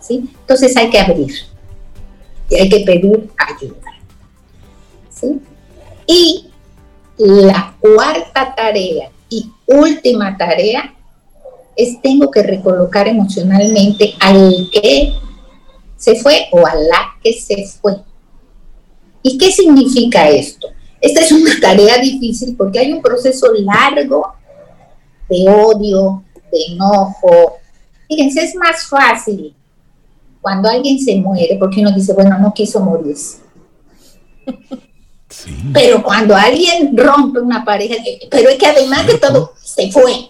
[0.08, 1.32] Entonces hay que abrir
[2.48, 3.92] y hay que pedir ayuda.
[5.10, 5.40] ¿sí?
[6.06, 6.46] Y
[7.18, 10.94] la cuarta tarea y última tarea
[11.76, 15.14] es tengo que recolocar emocionalmente al que
[15.96, 17.96] se fue o a la que se fue.
[19.22, 20.68] ¿Y qué significa esto?
[21.00, 24.34] Esta es una tarea difícil porque hay un proceso largo
[25.28, 27.58] de odio, de enojo.
[28.08, 29.54] Fíjense, es más fácil
[30.40, 33.38] cuando alguien se muere porque uno dice, bueno, no quiso morirse.
[35.72, 37.94] Pero cuando alguien rompe una pareja,
[38.30, 40.28] pero es que además de todo, se fue.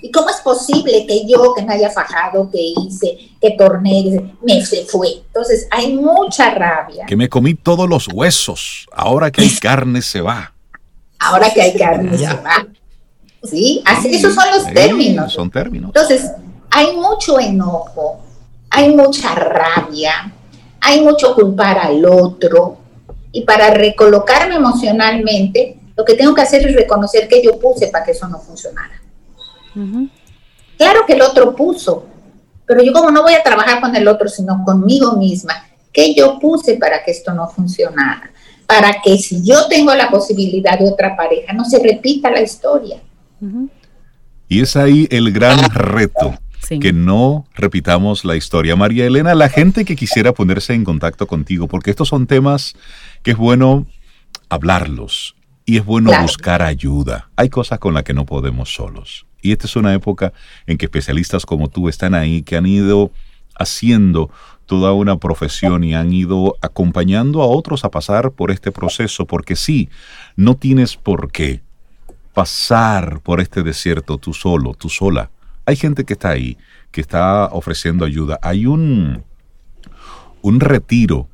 [0.00, 4.64] ¿Y cómo es posible que yo, que me haya fajado, que hice, que torné, me
[4.64, 5.22] se fue?
[5.26, 7.06] Entonces hay mucha rabia.
[7.06, 8.86] Que me comí todos los huesos.
[8.92, 10.52] Ahora que hay carne se va.
[11.18, 12.66] Ahora que hay carne se va.
[13.42, 13.82] ¿Sí?
[13.86, 15.32] Así, esos son los términos.
[15.32, 15.88] Son términos.
[15.88, 16.30] Entonces,
[16.70, 18.20] hay mucho enojo,
[18.70, 20.32] hay mucha rabia,
[20.80, 22.78] hay mucho culpar al otro.
[23.32, 28.04] Y para recolocarme emocionalmente, lo que tengo que hacer es reconocer que yo puse para
[28.04, 29.02] que eso no funcionara.
[30.76, 32.06] Claro que el otro puso,
[32.66, 35.54] pero yo como no voy a trabajar con el otro, sino conmigo misma,
[35.92, 38.30] ¿qué yo puse para que esto no funcionara?
[38.66, 43.00] Para que si yo tengo la posibilidad de otra pareja, no se repita la historia.
[44.48, 46.34] Y es ahí el gran reto,
[46.80, 48.76] que no repitamos la historia.
[48.76, 52.74] María Elena, la gente que quisiera ponerse en contacto contigo, porque estos son temas
[53.22, 53.86] que es bueno
[54.48, 55.34] hablarlos
[55.64, 57.30] y es bueno buscar ayuda.
[57.36, 59.26] Hay cosas con las que no podemos solos.
[59.40, 60.32] Y esta es una época
[60.66, 63.12] en que especialistas como tú están ahí, que han ido
[63.54, 64.30] haciendo
[64.66, 69.56] toda una profesión y han ido acompañando a otros a pasar por este proceso, porque
[69.56, 69.88] sí,
[70.36, 71.62] no tienes por qué
[72.34, 75.30] pasar por este desierto tú solo, tú sola.
[75.68, 76.56] Hay gente que está ahí,
[76.90, 78.38] que está ofreciendo ayuda.
[78.40, 79.22] Hay un,
[80.40, 81.28] un retiro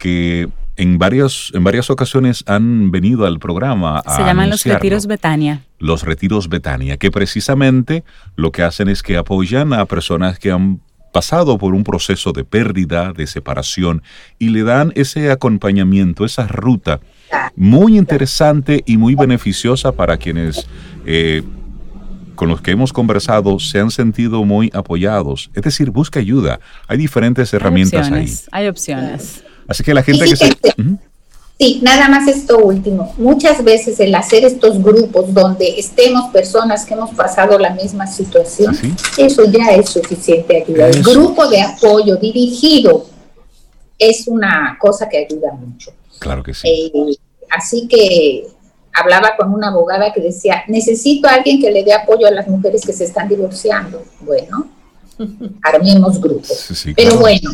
[0.00, 4.02] que en, varios, en varias ocasiones han venido al programa.
[4.08, 5.62] Se llaman los retiros Betania.
[5.78, 8.02] Los retiros Betania, que precisamente
[8.34, 10.80] lo que hacen es que apoyan a personas que han
[11.12, 14.02] pasado por un proceso de pérdida, de separación,
[14.40, 16.98] y le dan ese acompañamiento, esa ruta
[17.54, 20.66] muy interesante y muy beneficiosa para quienes
[21.06, 21.44] eh,
[22.40, 25.50] con los que hemos conversado se han sentido muy apoyados.
[25.54, 26.58] Es decir, busca ayuda.
[26.88, 28.34] Hay diferentes herramientas ahí.
[28.50, 29.44] Hay opciones.
[29.68, 30.50] Así que la gente que se...
[31.58, 33.14] Sí, nada más esto último.
[33.18, 38.74] Muchas veces el hacer estos grupos donde estemos personas que hemos pasado la misma situación,
[38.74, 40.88] ¿Ah, eso ya es suficiente ayuda.
[40.88, 43.04] El grupo de apoyo dirigido
[43.98, 45.92] es una cosa que ayuda mucho.
[46.18, 46.66] Claro que sí.
[46.66, 47.14] Eh,
[47.50, 48.46] así que
[48.92, 52.48] hablaba con una abogada que decía, necesito a alguien que le dé apoyo a las
[52.48, 54.02] mujeres que se están divorciando.
[54.20, 54.68] Bueno,
[55.62, 56.84] armemos grupos.
[56.96, 57.50] Pero bueno,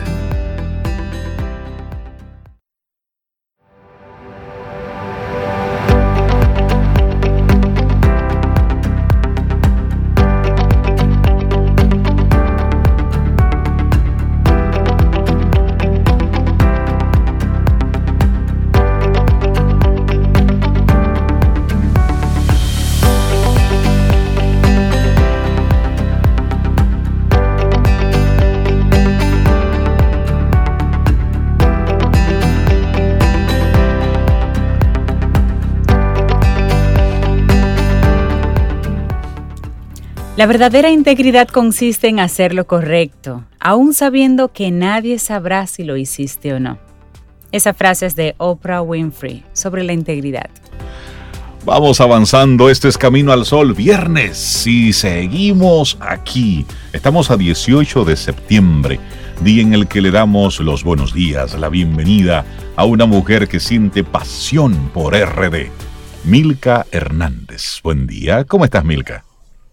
[40.37, 45.97] La verdadera integridad consiste en hacer lo correcto, aun sabiendo que nadie sabrá si lo
[45.97, 46.77] hiciste o no.
[47.53, 50.51] Esa frase es de Oprah Winfrey sobre la integridad.
[51.65, 56.67] Vamos avanzando, este es Camino al Sol, viernes, y seguimos aquí.
[56.93, 59.01] Estamos a 18 de septiembre,
[59.41, 62.45] día en el que le damos los buenos días, la bienvenida
[62.77, 65.71] a una mujer que siente pasión por RD,
[66.25, 67.81] Milka Hernández.
[67.83, 69.26] Buen día, ¿cómo estás Milka?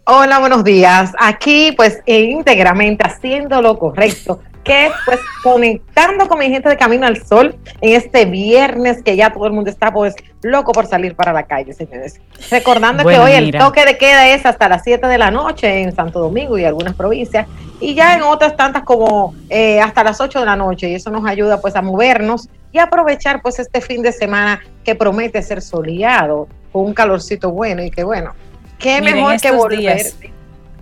[0.05, 1.13] Hola, buenos días.
[1.17, 7.07] Aquí pues íntegramente haciendo lo correcto, que es pues conectando con mi gente de Camino
[7.07, 11.15] al Sol en este viernes que ya todo el mundo está pues loco por salir
[11.15, 12.19] para la calle, señores.
[12.51, 15.95] Recordando que hoy el toque de queda es hasta las 7 de la noche en
[15.95, 17.47] Santo Domingo y algunas provincias
[17.79, 21.11] y ya en otras tantas como eh, hasta las 8 de la noche y eso
[21.11, 25.61] nos ayuda pues a movernos y aprovechar pues este fin de semana que promete ser
[25.61, 28.33] soleado con un calorcito bueno y que bueno
[28.79, 30.13] Qué mejor que volver.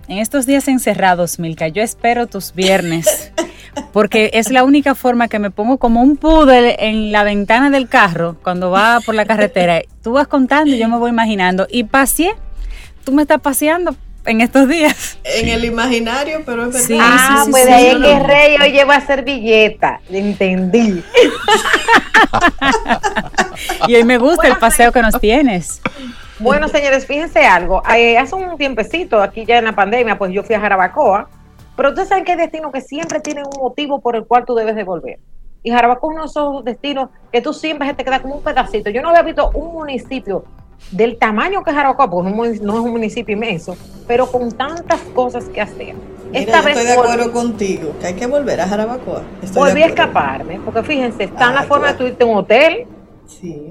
[0.08, 3.32] en estos días encerrados, Milka, yo espero tus viernes,
[3.92, 7.88] porque es la única forma que me pongo como un poodle en la ventana del
[7.88, 9.82] carro cuando va por la carretera.
[10.02, 11.66] Tú vas contando y yo me voy imaginando.
[11.70, 12.34] Y paseé,
[13.04, 15.18] tú me estás paseando en estos días.
[15.24, 16.98] En el imaginario, pero es verdad.
[17.00, 20.00] ah, pues de ahí que Rey hoy lleva servilleta.
[20.10, 21.02] Entendí.
[23.88, 25.80] y hoy me gusta el paseo que nos tienes.
[26.42, 27.82] Bueno, señores, fíjense algo.
[27.96, 31.28] Eh, hace un tiempecito, aquí ya en la pandemia, pues yo fui a Jarabacoa,
[31.76, 34.56] pero ustedes saben que hay destinos que siempre tienen un motivo por el cual tú
[34.56, 35.20] debes de volver.
[35.62, 38.90] Y Jarabacoa es uno de esos destinos que tú siempre te queda como un pedacito.
[38.90, 40.44] Yo no había visto un municipio
[40.90, 43.76] del tamaño que Jarabacoa, porque no es un municipio inmenso,
[44.08, 45.94] pero con tantas cosas que hacer.
[46.32, 49.22] Esta vez estoy de acuerdo contigo, que hay que volver a Jarabacoa.
[49.54, 52.86] volví a escaparme, porque fíjense, está en la forma de tú irte a un hotel,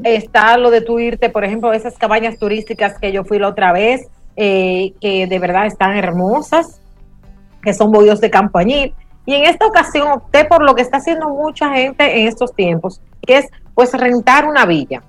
[0.03, 3.71] Está lo de tú irte, por ejemplo, esas cabañas turísticas que yo fui la otra
[3.71, 6.81] vez, eh, que de verdad están hermosas,
[7.61, 8.93] que son bollos de campañil.
[9.25, 13.01] Y en esta ocasión opté por lo que está haciendo mucha gente en estos tiempos,
[13.25, 15.03] que es pues rentar una villa.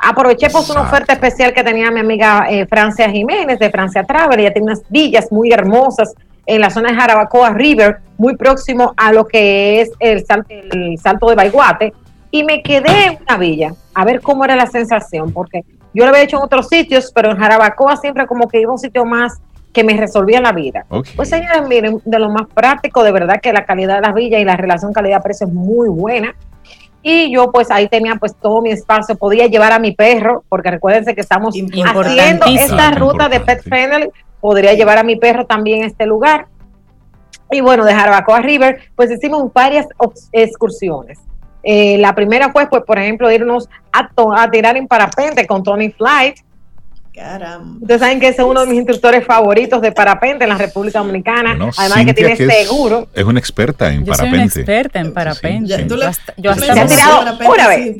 [0.00, 4.40] Aproveché pues una oferta especial que tenía mi amiga eh, Francia Jiménez de Francia Travel.
[4.40, 6.14] Ella tiene unas villas muy hermosas
[6.46, 10.24] en la zona de Jarabacoa River, muy próximo a lo que es el,
[10.70, 11.92] el Salto de Baiguate.
[12.30, 16.10] Y me quedé en una villa a ver cómo era la sensación, porque yo lo
[16.10, 19.04] había hecho en otros sitios, pero en Jarabacoa siempre como que iba a un sitio
[19.04, 19.40] más
[19.72, 20.86] que me resolvía la vida.
[21.16, 24.40] Pues señores, miren, de lo más práctico, de verdad que la calidad de las villas
[24.40, 26.32] y la relación calidad-precio es muy buena.
[27.02, 30.70] Y yo pues ahí tenía pues todo mi espacio, podía llevar a mi perro, porque
[30.70, 35.82] recuérdense que estamos haciendo esta ruta de Pet Friendly, podría llevar a mi perro también
[35.82, 36.46] a este lugar.
[37.50, 39.88] Y bueno, de Jarabacoa River, pues hicimos varias
[40.30, 41.18] excursiones.
[41.62, 45.90] Eh, la primera fue, pues, por ejemplo, irnos a, a tirar en parapente con Tony
[45.90, 46.38] Flight,
[47.18, 47.78] Caramba.
[47.80, 51.00] Ustedes saben que ese es uno de mis instructores favoritos de parapente en la República
[51.00, 51.58] Dominicana.
[51.76, 53.08] Además que tiene seguro.
[53.12, 54.38] Es, una experta en yo parapente.
[54.38, 55.86] Soy una experta en parapente.
[56.36, 57.96] yo hasta, he tirado una vez.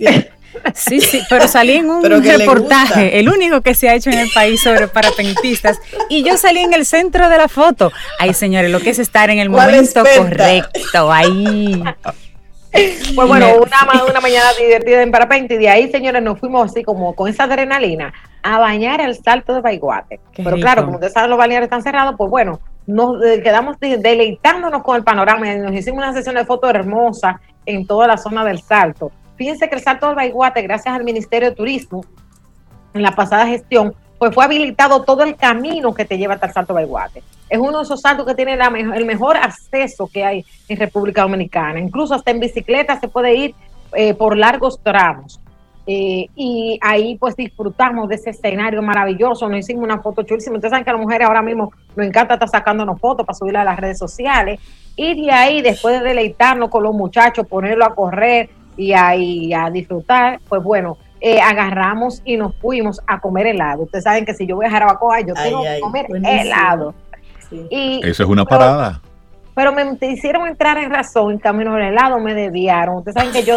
[0.74, 4.30] Sí, sí, pero salí en un reportaje, el único que se ha hecho en el
[4.34, 5.78] país sobre parapentistas,
[6.08, 7.92] y yo salí en el centro de la foto.
[8.18, 11.82] Ay, señores, lo que es estar en el momento correcto, ahí.
[13.14, 16.84] Pues bueno, una, una mañana divertida en parapente y de ahí, señores, nos fuimos así
[16.84, 18.12] como con esa adrenalina
[18.42, 20.20] a bañar el salto de Baiguate.
[20.36, 24.82] Pero claro, como ustedes saben, los balnearios están cerrados, pues bueno, nos eh, quedamos deleitándonos
[24.82, 28.44] con el panorama y nos hicimos una sesión de fotos hermosa en toda la zona
[28.44, 29.10] del salto.
[29.36, 32.04] Fíjense que el salto de Baiguate, gracias al Ministerio de Turismo,
[32.94, 36.52] en la pasada gestión, pues fue habilitado todo el camino que te lleva hasta el
[36.52, 37.22] Salto Baiguate.
[37.48, 38.58] Es uno de esos saltos que tiene
[38.94, 41.80] el mejor acceso que hay en República Dominicana.
[41.80, 43.54] Incluso hasta en bicicleta se puede ir
[43.94, 45.40] eh, por largos tramos.
[45.90, 50.56] Eh, y ahí pues disfrutamos de ese escenario maravilloso, nos hicimos una foto chulísima.
[50.56, 53.62] Ustedes saben que a las mujeres ahora mismo nos encanta estar sacándonos fotos para subirla
[53.62, 54.60] a las redes sociales.
[54.96, 59.70] Y de ahí, después de deleitarnos con los muchachos, ponerlo a correr y ahí a
[59.70, 63.84] disfrutar, pues bueno, eh, agarramos y nos fuimos a comer helado.
[63.84, 66.94] Ustedes saben que si yo voy a Jarabacoa, yo tengo que comer helado.
[67.50, 69.00] Y, Eso es una parada.
[69.54, 72.96] Pero, me hicieron entrar en razón, en camino del helado me desviaron.
[72.96, 73.56] Ustedes saben que yo...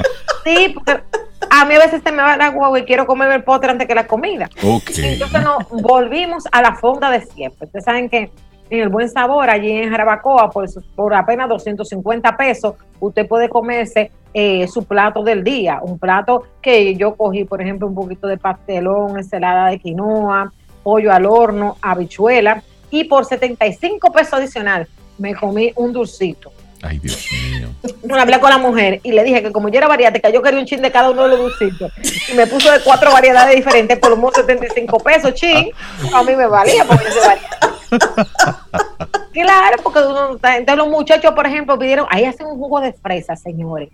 [0.44, 1.02] sí, porque
[1.50, 3.86] a mí a veces se me va la agua y quiero comer el postre antes
[3.86, 4.48] que la comida.
[4.56, 5.14] Okay.
[5.14, 7.66] Entonces nos volvimos a la fonda de siempre.
[7.66, 8.30] Ustedes saben que
[8.70, 14.10] en el buen sabor, allí en Jarabacoa, por, por apenas 250 pesos, usted puede comerse
[14.32, 15.80] eh, su plato del día.
[15.82, 20.50] Un plato que yo cogí, por ejemplo, un poquito de pastelón, ensalada de quinoa,
[20.82, 22.62] pollo al horno, habichuela,
[22.92, 24.86] y por 75 pesos adicional
[25.18, 27.68] me comí un dulcito Ay, Dios mío.
[28.00, 30.58] Bueno, hablé con la mujer y le dije que como yo era variática, yo quería
[30.58, 31.92] un chin de cada uno de los dulcitos.
[32.28, 35.70] Y me puso de cuatro variedades diferentes por unos 75 pesos, chin.
[36.12, 37.48] A mí me valía porque se valía.
[39.32, 43.34] Claro, porque uno, entonces los muchachos, por ejemplo, pidieron, ahí hacen un jugo de fresa,
[43.34, 43.88] señores.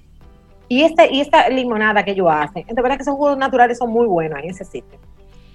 [0.66, 3.90] Y, este, y esta limonada que ellos hacen, de verdad que esos jugos naturales son
[3.90, 4.98] muy buenos en ese sitio.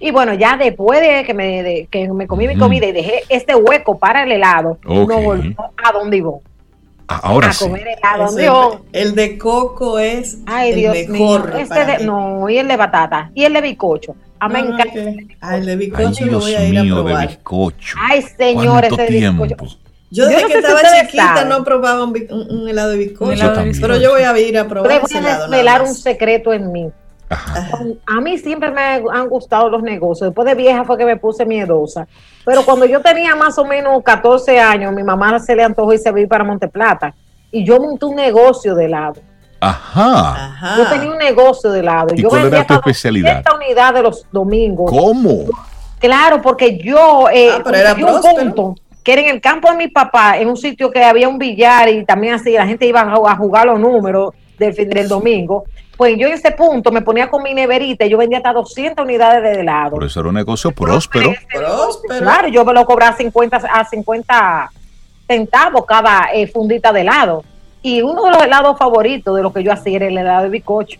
[0.00, 3.54] Y bueno, ya después de que me, que me comí mi comida y dejé este
[3.54, 6.30] hueco para el helado, no volví a donde iba
[7.06, 7.66] Ah, ahora sí.
[8.92, 11.52] el, de coco es Ay, el Dios mejor.
[11.52, 11.58] Mío.
[11.58, 13.30] Este no, y el de batata.
[13.34, 14.16] Y el de bicocho.
[14.40, 15.00] A mí me encanta.
[15.40, 17.20] Ah, el de bicocho lo voy a ir a probar.
[17.20, 17.96] de bizcocho.
[18.00, 19.56] Ay, señores, ese de bizcocho.
[20.10, 24.38] Yo desde que estaba chiquita no probaba un, helado de bizcocho, pero yo voy a
[24.38, 25.48] ir a probar helado.
[25.48, 26.90] Voy a un secreto en mí.
[27.30, 30.28] A mí siempre me han gustado los negocios.
[30.28, 32.06] Después de vieja fue que me puse miedosa.
[32.44, 35.98] Pero cuando yo tenía más o menos 14 años, mi mamá se le antojó y
[35.98, 37.14] se vio para Monteplata.
[37.50, 39.20] Y yo monté un negocio de helado.
[39.60, 40.76] Ajá.
[40.76, 42.14] Yo tenía un negocio de helado.
[42.14, 43.38] ¿Y yo cuál era tu especialidad?
[43.38, 44.90] Esta unidad de los domingos.
[44.90, 45.44] ¿Cómo?
[45.98, 49.88] Claro, porque yo eh, ah, era un punto que era en el campo de mi
[49.88, 53.36] papá, en un sitio que había un billar y también así, la gente iba a
[53.36, 55.64] jugar los números del, del domingo.
[55.96, 59.04] Pues yo en ese punto me ponía con mi neverita y yo vendía hasta 200
[59.04, 59.92] unidades de helado.
[59.92, 61.32] Por eso era un negocio próspero.
[61.52, 62.20] próspero.
[62.20, 64.70] Claro, yo me lo cobraba a 50, a 50
[65.26, 67.44] centavos cada eh, fundita de helado.
[67.82, 70.48] Y uno de los helados favoritos de lo que yo hacía era el helado de
[70.48, 70.98] bicocho.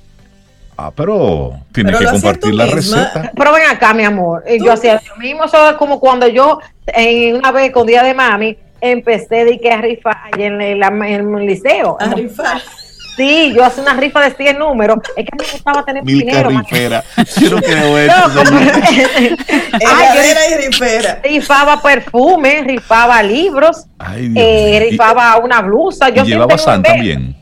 [0.77, 3.33] Ah, pero tienes que compartir la receta.
[3.35, 4.45] Pero ven acá, mi amor.
[4.61, 5.45] Yo hacía lo mismo.
[5.45, 9.71] Eso es como cuando yo, en una vez con Día de Mami, empecé de que
[9.71, 11.97] a rifar en el, en el liceo.
[12.01, 12.61] A rifar.
[13.17, 14.99] Sí, yo hacía una rifa de 100 números.
[15.17, 16.51] Es que me gustaba tener Mil dinero.
[16.51, 17.05] Rifera.
[17.41, 18.15] Yo no creo eso.
[19.73, 21.21] Ay, y rifera.
[21.23, 26.09] Rifaba perfume, rifaba libros, Ay, eh, rifaba una blusa.
[26.11, 27.37] Yo ¿Y llevaba San también?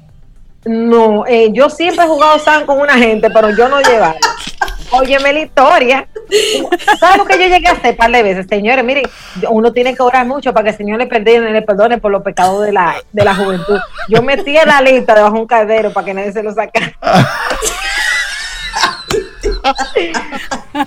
[0.64, 4.14] No, eh, yo siempre he jugado San con una gente, pero yo no llevaba.
[4.93, 6.09] Óyeme la historia.
[6.98, 8.47] ¿Sabes lo que yo llegué a hacer un par de veces?
[8.48, 9.05] Señores, miren,
[9.48, 11.06] uno tiene que orar mucho para que el Señor le
[11.62, 13.78] perdone, por los pecados de la, de la juventud.
[14.09, 16.93] Yo metí en la lista debajo de un caldero para que nadie se lo sacara.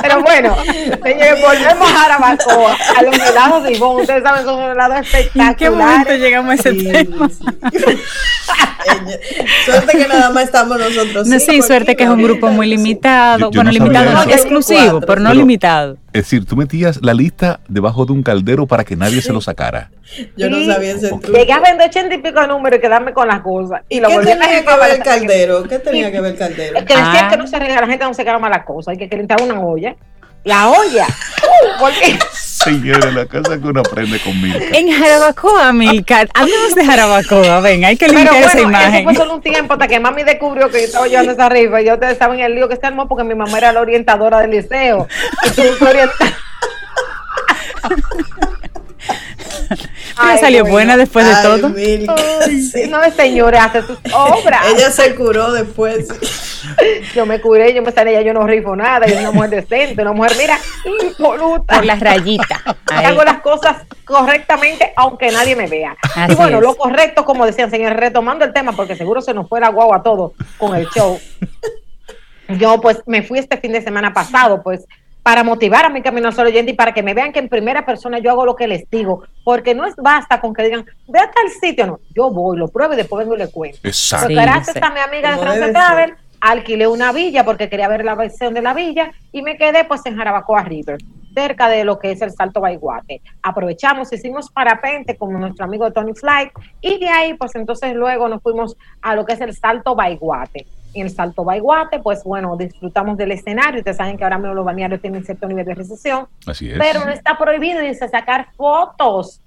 [0.01, 0.55] Pero bueno,
[1.03, 4.01] señores, volvemos a Arabacoa, a los helados de Ivonne.
[4.01, 5.49] Ustedes saben, son helados espectaculares.
[5.49, 7.29] ¿En qué momento llegamos a ese tema?
[9.65, 11.27] suerte que nada más estamos nosotros.
[11.27, 13.51] No, sí, suerte que es un grupo muy limitado.
[13.51, 15.97] bueno, limitado no, exclusivo, pero no limitado.
[16.15, 19.41] Es decir, tú metías la lista debajo de un caldero para que nadie se lo
[19.41, 19.91] sacara.
[20.37, 21.27] Yo no sabía ese truco.
[21.27, 23.81] Llegué a vender ochenta y pico de números y quedarme con las cosas.
[23.89, 25.63] Y, lo ¿Qué tenía que ver el caldero?
[25.63, 26.77] ¿Qué tenía que ver el caldero?
[26.77, 28.97] Es que decían que no se regala, la gente no se queda malas cosas, hay
[28.97, 29.93] que calentar una olla.
[30.45, 31.07] La olla.
[31.99, 32.17] qué?
[32.31, 34.77] Señora, la casa que uno aprende con Milka.
[34.77, 36.25] En Jarabacoa, Milka.
[36.33, 38.95] Hablemos de Jarabacoa, ven, hay que limpiar esa imagen.
[38.95, 41.81] Eso fue solo un tiempo hasta que mami descubrió que yo estaba llevando esa rifa
[41.81, 44.39] y yo estaba en el lío que se armó porque mi mamá era la orientadora
[44.39, 45.07] del liceo.
[45.45, 46.09] Y tuve que
[49.69, 51.69] Pero salió buena después de todo.
[52.89, 54.65] No, señora, hace sus obras.
[54.75, 56.07] Ella se curó después.
[57.13, 60.01] Yo me curé, yo me salí, yo no rifo nada, yo soy una mujer decente,
[60.01, 60.57] una mujer, mira,
[61.01, 61.75] impoluta.
[61.75, 62.59] Por las rayitas.
[62.87, 65.95] Hago las cosas correctamente, aunque nadie me vea.
[66.27, 69.59] y bueno, lo correcto, como decían, señores, retomando el tema, porque seguro se nos fue
[69.59, 71.19] la guagua todo con el show.
[72.49, 74.85] Yo, pues, me fui este fin de semana pasado, pues,
[75.25, 77.83] para motivar a mi camino solo oyente y para que me vean que en primera
[77.83, 81.17] persona yo hago lo que les digo, porque no es basta con que digan, ve
[81.17, 83.79] a tal sitio, no, yo voy, lo pruebo y después vengo y le cuento.
[83.81, 84.27] Exacto.
[84.29, 88.53] gracias a mi amiga de France Travel, alquilé una villa porque quería ver la versión
[88.53, 90.99] de la villa y me quedé pues en Jarabacoa River,
[91.33, 93.23] cerca de lo que es el Salto Baiguate.
[93.41, 98.43] Aprovechamos, hicimos parapente con nuestro amigo Tony Flight y de ahí pues entonces luego nos
[98.43, 103.17] fuimos a lo que es el Salto Baiguate en el Salto Baiguate, pues bueno, disfrutamos
[103.17, 103.79] del escenario.
[103.79, 106.27] Ustedes saben que ahora mismo los balnearios tienen cierto nivel de recesión.
[106.45, 106.77] Así es.
[106.77, 109.41] Pero no está prohibido dice sacar fotos.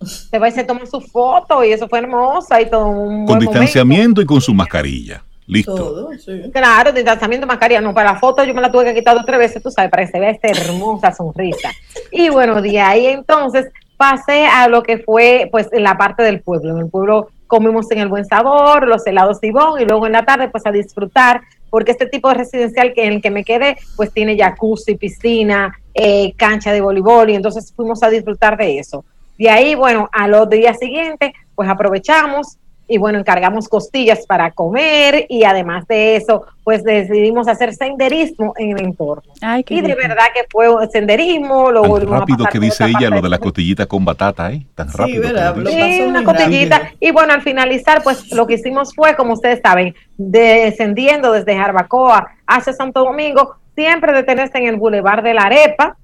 [0.00, 2.86] Se va y se toma su foto y eso fue hermosa y todo.
[2.86, 5.22] Un con distanciamiento y con su mascarilla.
[5.46, 5.74] Listo.
[5.74, 6.50] Todo, sí.
[6.52, 7.80] Claro, distanciamiento, mascarilla.
[7.80, 9.90] No, para la foto yo me la tuve que quitar dos tres veces, tú sabes,
[9.90, 11.70] para que se vea esta hermosa sonrisa.
[12.12, 13.66] Y bueno, de ahí entonces
[13.96, 16.72] pasé a lo que fue pues en la parte del pueblo.
[16.72, 20.24] En el pueblo comimos en el Buen Sabor, los helados Ibón y luego en la
[20.24, 23.76] tarde pues a disfrutar porque este tipo de residencial que en el que me quedé
[23.96, 29.04] pues tiene jacuzzi, piscina, eh, cancha de voleibol y entonces fuimos a disfrutar de eso.
[29.36, 32.58] De ahí, bueno, a los días siguientes pues aprovechamos
[32.88, 38.78] y bueno, encargamos costillas para comer y además de eso, pues decidimos hacer senderismo en
[38.78, 39.30] el entorno.
[39.68, 43.38] y de verdad que fue senderismo, lo Tan rápido que dice ella lo de la
[43.38, 44.66] costillita con batata, ¿eh?
[44.74, 45.28] Tan rápido.
[45.68, 46.92] Sí, una costillita.
[46.98, 52.26] Y bueno, al finalizar, pues lo que hicimos fue, como ustedes saben, descendiendo desde Jarbacoa
[52.46, 55.96] hacia Santo Domingo, siempre detenerse en el Boulevard de la Arepa,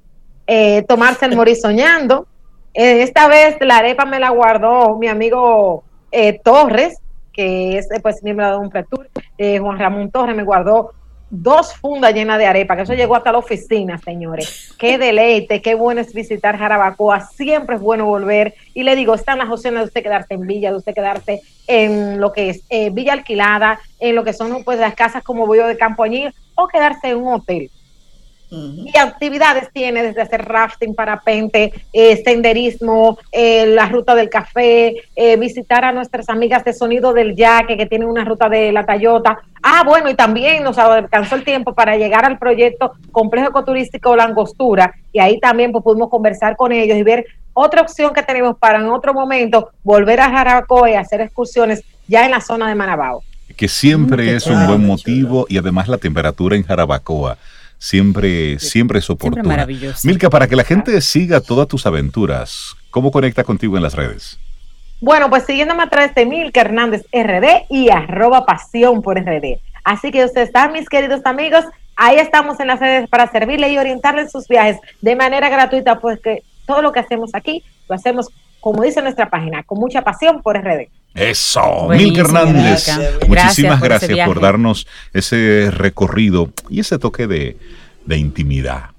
[0.46, 2.26] eh, tomarse el morisoñando.
[2.74, 5.84] Eh, esta vez la arepa me la guardó mi amigo
[6.14, 6.98] eh, Torres,
[7.32, 10.92] que es pues miembro de un Tour, eh, Juan Ramón Torres me guardó
[11.28, 14.72] dos fundas llenas de arepa, que eso llegó hasta la oficina, señores.
[14.78, 18.54] Qué deleite, qué bueno es visitar Jarabacoa, siempre es bueno volver.
[18.72, 22.20] Y le digo, están las opciones de usted quedarse en Villa, de usted quedarse en
[22.20, 25.66] lo que es eh, Villa Alquilada, en lo que son pues las casas como Bollo
[25.66, 27.70] de Campo Añil, o quedarse en un hotel.
[28.50, 35.36] Y actividades tiene desde hacer rafting, parapente, eh, senderismo, eh, la ruta del café, eh,
[35.36, 39.38] visitar a nuestras amigas de Sonido del Yaque que tienen una ruta de la Tayota.
[39.62, 44.94] Ah, bueno, y también nos alcanzó el tiempo para llegar al proyecto Complejo Ecoturístico Langostura
[45.12, 48.78] y ahí también pues, pudimos conversar con ellos y ver otra opción que tenemos para
[48.78, 53.22] en otro momento volver a Jarabacoa y hacer excursiones ya en la zona de Manabao.
[53.56, 57.38] Que siempre mm, es un buen motivo y además la temperatura en Jarabacoa
[57.84, 59.66] siempre, siempre es oportuna.
[60.04, 64.38] Milka, para que la gente siga todas tus aventuras, ¿cómo conecta contigo en las redes?
[65.02, 69.58] Bueno, pues siguiéndome a través de Milka Hernández RD y arroba pasión por RD.
[69.84, 73.76] Así que ustedes están, mis queridos amigos, ahí estamos en las redes para servirle y
[73.76, 77.96] orientarle en sus viajes de manera gratuita, pues que todo lo que hacemos aquí lo
[77.96, 78.30] hacemos,
[78.60, 80.88] como dice nuestra página, con mucha pasión por RD.
[81.14, 82.88] Eso, Milka Hernández.
[83.28, 87.56] Muchísimas gracias, por darnos ese recorrido y ese toque de,
[88.04, 88.93] de intimidad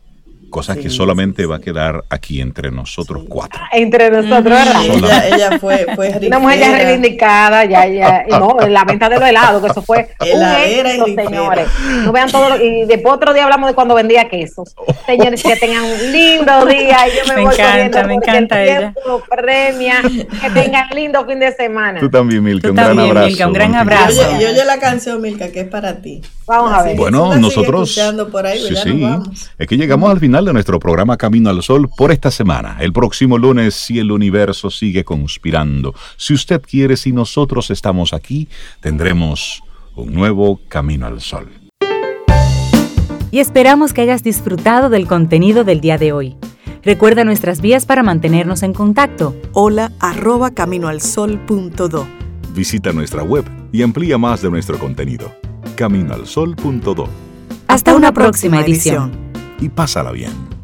[0.55, 3.59] cosas que solamente va a quedar aquí entre nosotros cuatro.
[3.73, 4.85] Entre nosotros, ¿verdad?
[4.85, 9.19] Ella, ella, fue, fue Una mujer ya reivindicada, ya, ya, no, en la venta de
[9.19, 11.67] los helados, que eso fue un éxito, señores.
[12.05, 14.73] No vean todo lo, y después otro día hablamos de cuando vendía quesos.
[15.05, 18.93] Señores, que tengan un lindo día y yo me, me voy encanta, me encanta ella.
[19.29, 21.99] Premia, que tengan lindo fin de semana.
[21.99, 23.27] Tú también, Milka, un gran abrazo.
[23.27, 24.21] Milka, un gran abrazo.
[24.39, 26.21] Yo oye la canción, Milka, que es para ti.
[26.47, 26.95] Vamos a ver.
[26.95, 27.99] Bueno, nosotros.
[28.31, 29.05] Por ahí, sí, sí.
[29.57, 32.77] Es que llegamos al final de nuestro programa Camino al Sol por esta semana.
[32.79, 38.47] El próximo lunes, si el universo sigue conspirando, si usted quiere, si nosotros estamos aquí,
[38.79, 39.63] tendremos
[39.95, 41.49] un nuevo Camino al Sol.
[43.31, 46.37] y esperamos que hayas disfrutado del contenido del día de hoy.
[46.83, 49.35] Recuerda nuestras vías para mantenernos en contacto.
[49.51, 52.07] Hola arroba caminoalsol.do.
[52.53, 53.43] Visita nuestra web
[53.73, 55.33] y amplía más de nuestro contenido.
[55.75, 57.09] Caminoalsol.do.
[57.67, 59.24] Hasta, una, próxima, edición.
[59.59, 60.54] Y pásala bien.